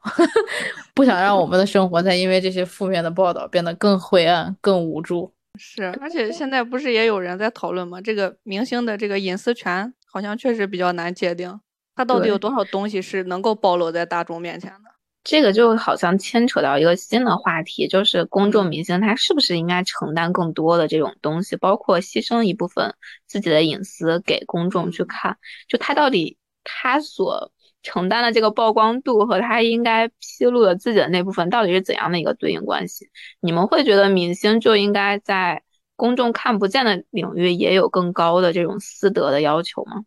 [0.93, 5.32] 不想让我们的生活再因为这些负面的报道变得更灰暗、更无助。
[5.58, 7.99] 是，而且现在不是也有人在讨论吗？
[8.01, 11.60] 这个明星的这个隐私权好像确实比较难界定，
[11.95, 14.91] 他到底有多少东西是能够暴露在大众面前的？
[15.24, 22.93] 这个就好像牵扯到一个新的话题，就是公众明星他是不是应该承担更多的这种东西，包括牺牲一部分
[23.26, 25.38] 自己的隐私给公众去看，
[25.68, 27.51] 就他到底他所。
[27.84, 33.07] 承担的这个曝光度和他应该披露的自己的那部分到底是怎样的一个对应关系？
[33.39, 35.63] 你们会觉得明星就应该在
[35.95, 40.03] 公众看不见的领域也有更高的这种私德的要求吗？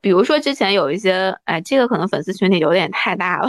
[0.00, 3.48] 比如说之前有一些，哎，这个可能粉丝群体有点太大了，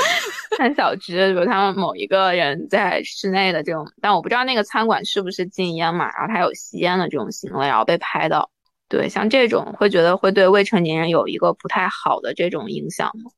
[0.58, 8.50] 很小只，比如他们某一个人在室内的这种，但我不知道那个餐馆是不是禁烟嘛，然后他有吸烟的这种行为，然后被拍到。
[8.88, 13.30] 对，像这种会觉得会对未成年人有一个不太好的这种影响吗？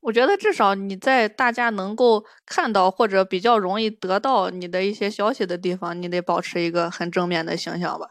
[0.00, 8.06] 我觉得至少你在大家能够看到或者比较容易得到你的一些消息的地方，你得保持一个很正面的形象吧。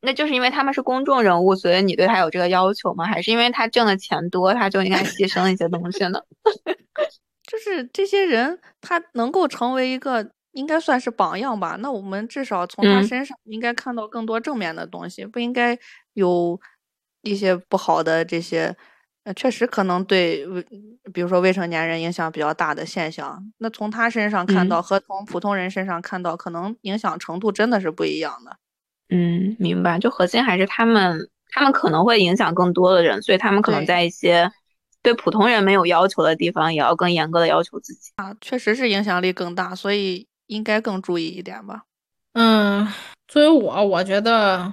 [0.00, 3.06] 那就是因为他们是公众人物，所以你对他有这个要求吗？
[3.06, 6.20] 还是因为他挣的钱多，他就应该牺牲一些东西呢？
[7.46, 10.30] 就是这些人，他能够成为一个。
[10.56, 11.76] 应该算是榜样吧。
[11.80, 15.78] 那我们至少从他身上应该看到更多正面的东西，不应该
[16.14, 16.58] 有
[17.20, 18.74] 一些不好的这些，
[19.24, 20.66] 呃，确实可能对未，
[21.12, 23.52] 比如说未成年人影响比较大的现象。
[23.58, 28.56] 那从他身上看到和从普通人身上看到，可能影响程度真的是不一样的。
[29.10, 29.98] 嗯，明白。
[29.98, 34.50] 就核心还是他们，他们可能会影响更多的人，所以他们可能在一些
[35.02, 38.34] 对普通人没有要求的地方，也要更严格的要求自己啊。
[38.40, 40.26] 确实是影响力更大，所以。
[40.46, 41.82] 应该更注意一点吧。
[42.32, 42.86] 嗯，
[43.28, 44.72] 作为我，我觉得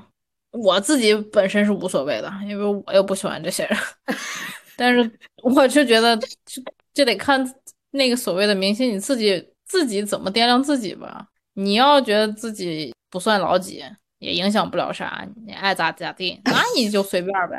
[0.51, 3.77] 我自己本身是无所谓的，因为我又不喜欢这些人。
[4.75, 5.11] 但是
[5.43, 6.61] 我就觉得，这
[6.93, 7.43] 这得看
[7.91, 11.27] 那个所谓的明星，你自己自己怎么掂量自己吧。
[11.53, 13.83] 你要觉得自己不算老几，
[14.19, 17.57] 也影响不了啥，你爱咋咋地，那你就随便呗。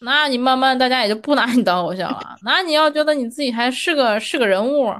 [0.00, 2.36] 那你慢慢大家也就不拿你当偶像了。
[2.42, 4.92] 那你要觉得你自己还是个是个人物。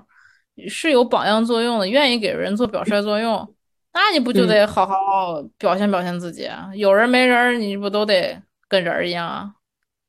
[0.69, 3.55] 是有榜样作用的，愿意给人做表率作用，
[3.93, 6.71] 那你不就得好好表现表现自己啊？
[6.75, 9.51] 有人没人，你不都得跟人一样啊？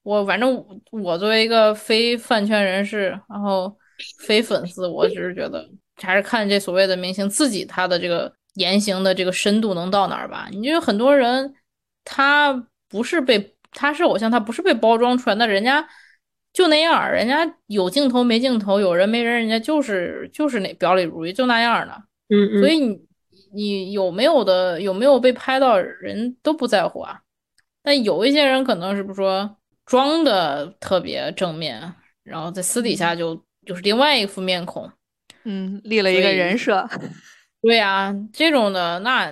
[0.04, 3.76] 我反正我作为一个非饭圈人士，然后
[4.26, 5.70] 非粉丝，我只是觉得
[6.02, 10.48] 还是看这所谓的明星自己他的这个言行的这个深度能到哪儿吧。
[10.52, 11.54] 你就很多人
[12.06, 12.54] 他
[12.88, 15.86] 不是被他是偶像，他不是被包装出来，那人家。
[16.58, 21.94] 就那样，人家有镜头没镜头，有人没人，人家就是就是那表里如一，就那样的。
[22.30, 22.60] 嗯嗯。
[22.60, 23.00] 所以你
[23.54, 27.20] 你有没有的有没有被拍到，人都不在乎啊。
[27.84, 29.56] 但有一些人可能是不说
[29.86, 31.94] 装的特别正面，
[32.24, 34.90] 然后在私底下就就是另外一副面孔。
[35.44, 36.90] 嗯，立了一个人设。
[37.62, 39.32] 对呀，这种的那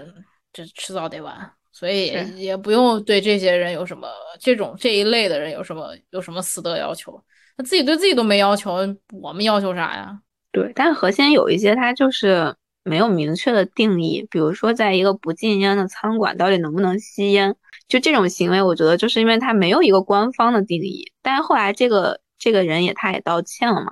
[0.54, 4.08] 这迟早得完，所以也不用对这些人有什么
[4.40, 7.22] 这种这一类的人有什么有什么私德要求，
[7.58, 8.78] 他自己对自己都没要求，
[9.22, 10.18] 我们要求啥呀？
[10.54, 12.56] 对，但是核心有一些他就是
[12.86, 17.54] 没有明确的定义，比如说在一个不禁烟的餐馆，到底能不能吸烟，
[17.90, 21.12] 就这种行为，我觉得就是因为他没有一个官方的定义。
[21.22, 23.92] 但是后来这个这个人也他也道歉了嘛，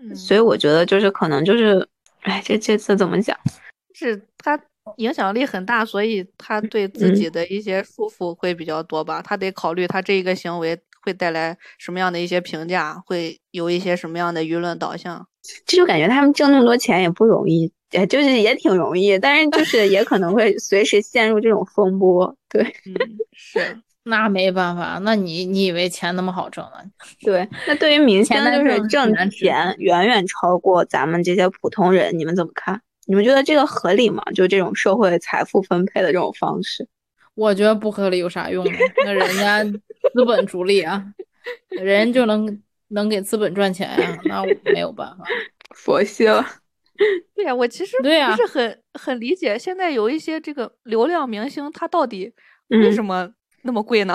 [0.00, 1.88] 嗯所以我觉得就是可能就是，
[2.22, 3.38] 哎，这这次怎么讲？
[3.94, 4.58] 是他
[4.96, 9.22] 影响力很大，所以他对自己的一些束缚会比较多吧。
[9.22, 15.26] 他得考虑他这一个行为会带来什么样的一些评价，会有一些什么样的舆论导向。
[15.66, 22.36] 这就感觉他们挣那么多钱也不容易，也，就是也挺容易，但是就是也可能会 随时陷入这种风波。
[22.48, 22.94] 对嗯，
[23.32, 26.78] 是， 那没办法，那你你以为钱那么好挣呢？
[27.24, 32.80] 对，那对于明星就是挣钱远远超过咱们这些普通人，你们怎么看？
[33.06, 34.22] 你们觉得这个合理吗？
[34.34, 36.88] 就这种社会财富分配的这种方式？
[37.34, 38.72] 我觉得不合理有啥用呢？
[39.04, 39.64] 那人家
[40.12, 41.04] 资本逐利啊，
[41.70, 45.24] 人就能能给资本赚钱呀、那我没有办法。
[45.74, 46.44] 佛系了。
[47.34, 52.32] 对呀，我其实对呀不是很很理解，现在有一些这个流量明星，他到底
[52.68, 53.28] 为嗯什么
[53.62, 54.14] 那么贵呢？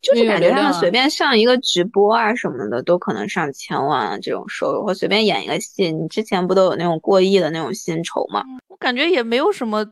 [0.00, 8.44] 就是感觉他们随便上一个直播啊什么的，都可能上千万啊这种收入，或随便演一个戏，你之前不都有那种过亿的那种薪酬吗？
[8.68, 9.84] 我感觉也没有什么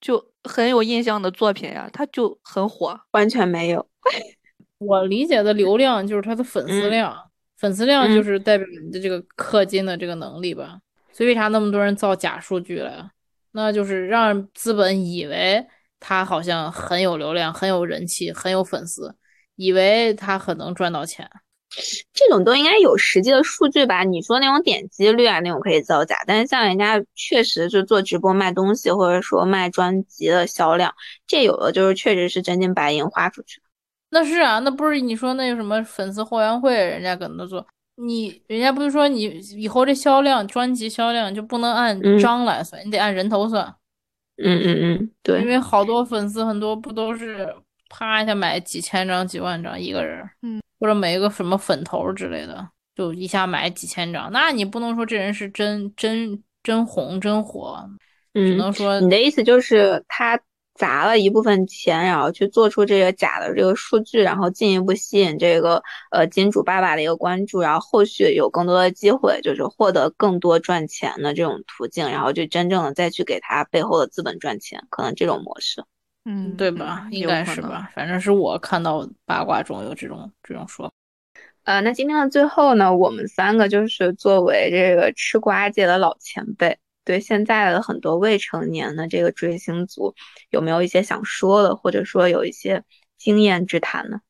[0.00, 2.98] 就很有印象的作品呀，他就很火。
[3.12, 3.86] 完全没有。
[4.78, 7.16] 我理解的流量就是他的粉丝嗯量，
[7.56, 10.78] 粉丝量就嗯是代表你的这个氪金的这个能力吧。
[11.10, 13.08] 所以为啥那么多人造假数据了？
[13.52, 15.64] 那就是让资本以为
[16.00, 19.14] 他好像很有流量、很有人气、很有粉丝，
[19.56, 21.28] 以为他很能赚到钱。
[22.12, 24.04] 这种都应该有实际的数据吧？
[24.04, 30.94] 你说那种点击率啊，那种可以造假，但是像人家确实是做直播卖东西，或者说卖专辑的销量，
[31.26, 33.60] 这有的就是确实是真金白银花出去。
[34.10, 39.22] 那是啊，那不是你说那个什么粉丝后援会，人家搁那做，你人家不是说你
[39.56, 43.74] 以后这销量、专辑销量就不能按嗯张来算，你得按人头算。
[44.36, 47.52] 嗯嗯嗯，对因，为好多粉丝很多不都是
[47.96, 57.88] 啪一下买几千张、几万张一个人，嗯，或者买一个什么粉头之类的，就一下买几千张，那你不能说这人是真真真红真火，
[58.32, 60.40] 只嗯，能说你的意思就是他
[60.74, 65.80] 砸了一部分钱，然后去做出这个假的这个数据，然后进一步吸引这个
[66.10, 75.84] 呃金主爸爸的一个关注，然后后续有更多的机会，就是获得更多赚钱的这种途径，然后就真正的再去给他背后的资本赚钱，可能这种模式。
[76.24, 77.02] 嗯，对吧？
[77.06, 77.90] 嗯应该是吧？
[77.94, 80.92] 反正是我看到八卦中有这种这种说法。
[81.64, 90.14] 呃，那今天的最后呢，我们三个就是作为这个吃瓜界的老前辈，对现在的很多未成年的这个追星族，
[90.50, 92.82] 有没有一些想说的，或者说有一些
[93.16, 94.20] 经验之谈呢？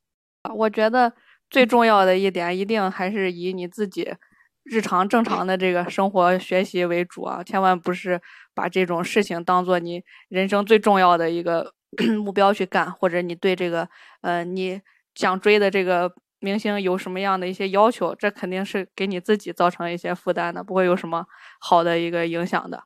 [0.55, 1.13] 我觉得
[1.51, 4.15] 最重要的一点，一定还是以你自己
[4.63, 8.21] 日常正常的这个生活学习为主啊，千万不是
[8.55, 11.73] 把这种事情当做你人生最重要的一个
[12.23, 13.89] 目标去干，或者你对这个
[14.23, 14.81] 呃你
[15.15, 21.25] 想追的这个明星有什么样的一些要求，这肯定是给你自己造成一些负担的，不会有什么
[21.61, 22.83] 好的一个影响的。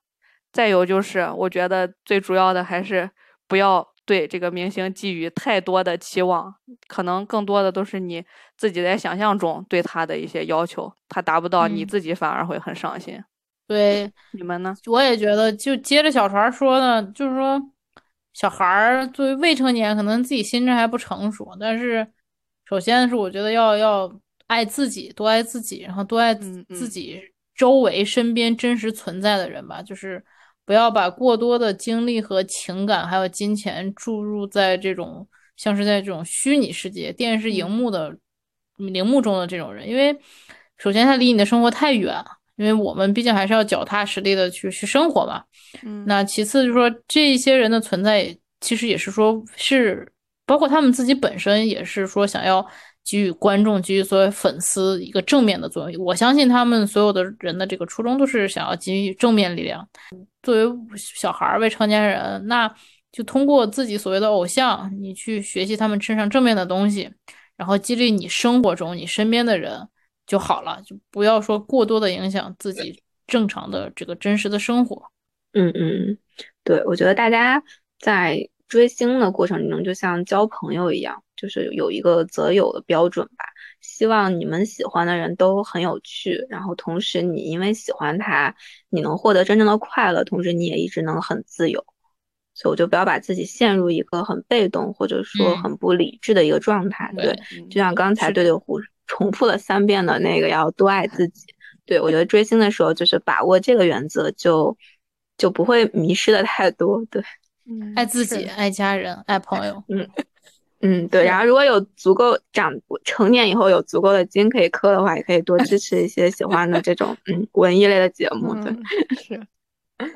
[0.53, 3.11] 再有就是，我觉得最主要的还是
[3.47, 6.55] 不要对这个明星寄予太多的期望，
[6.87, 8.25] 可能更多的都是你
[8.57, 13.23] 自己在想象中对他的一些要求，他达不到，你嗯自己反而会很伤心。
[13.67, 14.75] 对，你们呢？
[14.87, 17.61] 我也觉得，就接着小船说呢，就是说，
[18.39, 22.07] 小孩儿作为未成年，可能自己心智还不成熟，但是
[22.69, 27.21] 首先是我觉得要要爱自己，多爱自己，然后多爱自己
[27.57, 30.25] 周围身边真实存在的人吧，就是
[30.65, 35.27] 不要把过多的精力和情感还有金钱注入在这种
[35.57, 38.17] 像是在这种虚拟世界、电视荧嗯幕的
[38.77, 40.17] 荧幕中的这种人，因为
[40.77, 42.38] 首先他离你的生活太远了。
[42.59, 45.43] 因为我们毕竟还是要脚踏实地的去去生活嘛。
[45.85, 50.11] 嗯，那其次就是说，这些人的存在，其实也是说是
[50.45, 52.67] 包括他们自己本身，也是说想要
[53.05, 56.05] 给予观众、给予所有粉丝一个正面的作用。
[56.05, 59.89] 我相信他们所有的人的这个初衷都是想要给予正面力量。
[60.43, 60.65] 作为
[60.97, 62.69] 小孩儿、未成年人，那
[63.13, 67.09] 就通过自己所谓的偶像，你去学习他们身上正面的东西，
[67.57, 69.89] 然后激励你生活中你身边的人。
[70.29, 75.11] 就好了，就不要说过多的影响自己正常的这个真实的生活。
[75.55, 76.19] 嗯嗯，
[76.63, 77.61] 对，我觉得大家
[77.99, 83.45] 在追星的过程中，就像交朋友一样，就是有一个择友的标准吧。
[83.81, 88.55] 希望你们喜欢的人都很有趣，然后同时你因为喜欢他，
[88.91, 91.83] 你能获得真正的快乐，同时你也一直能很自由。
[92.59, 97.13] 所以我就不要把自己陷入一个很被动或者说嗯很不理智的一个状态。
[97.17, 97.33] 对
[97.71, 101.47] 就像刚才对对胡重复了三遍的那个，要多爱自己。
[101.87, 104.77] 对我觉得追星的时候，就是把握这个原则就，
[105.37, 107.05] 就不会迷失的太多。
[107.11, 107.23] 对，
[107.65, 109.83] 嗯爱自己、爱家人、爱朋友。
[109.89, 110.09] 嗯，
[110.81, 111.25] 嗯对。
[111.25, 118.53] 然后如果有足够长成年以后有足够的金可以磕的话，也可以多支持一些喜欢的这种嗯文艺类的节目。
[118.57, 118.83] 对，嗯，
[119.17, 119.47] 是，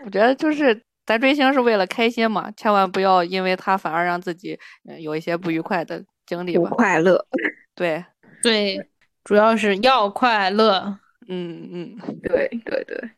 [0.05, 6.71] 我觉得就是咱追星是为了开心嘛，千万不要因为他反而让自己呃有一些不愉快的经历不吧。
[6.71, 7.27] 快乐。
[7.75, 8.05] 对，
[8.43, 8.89] 对，
[9.25, 10.99] 主要是要快乐。
[11.29, 13.11] 嗯嗯，对对对，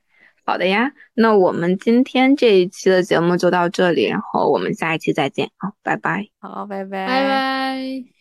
[0.44, 0.92] 好的呀。
[1.14, 6.26] 那我们今天这一期的节目就到这里，然后我们下一期再见啊，拜拜。
[6.38, 8.13] 好，拜拜，拜拜。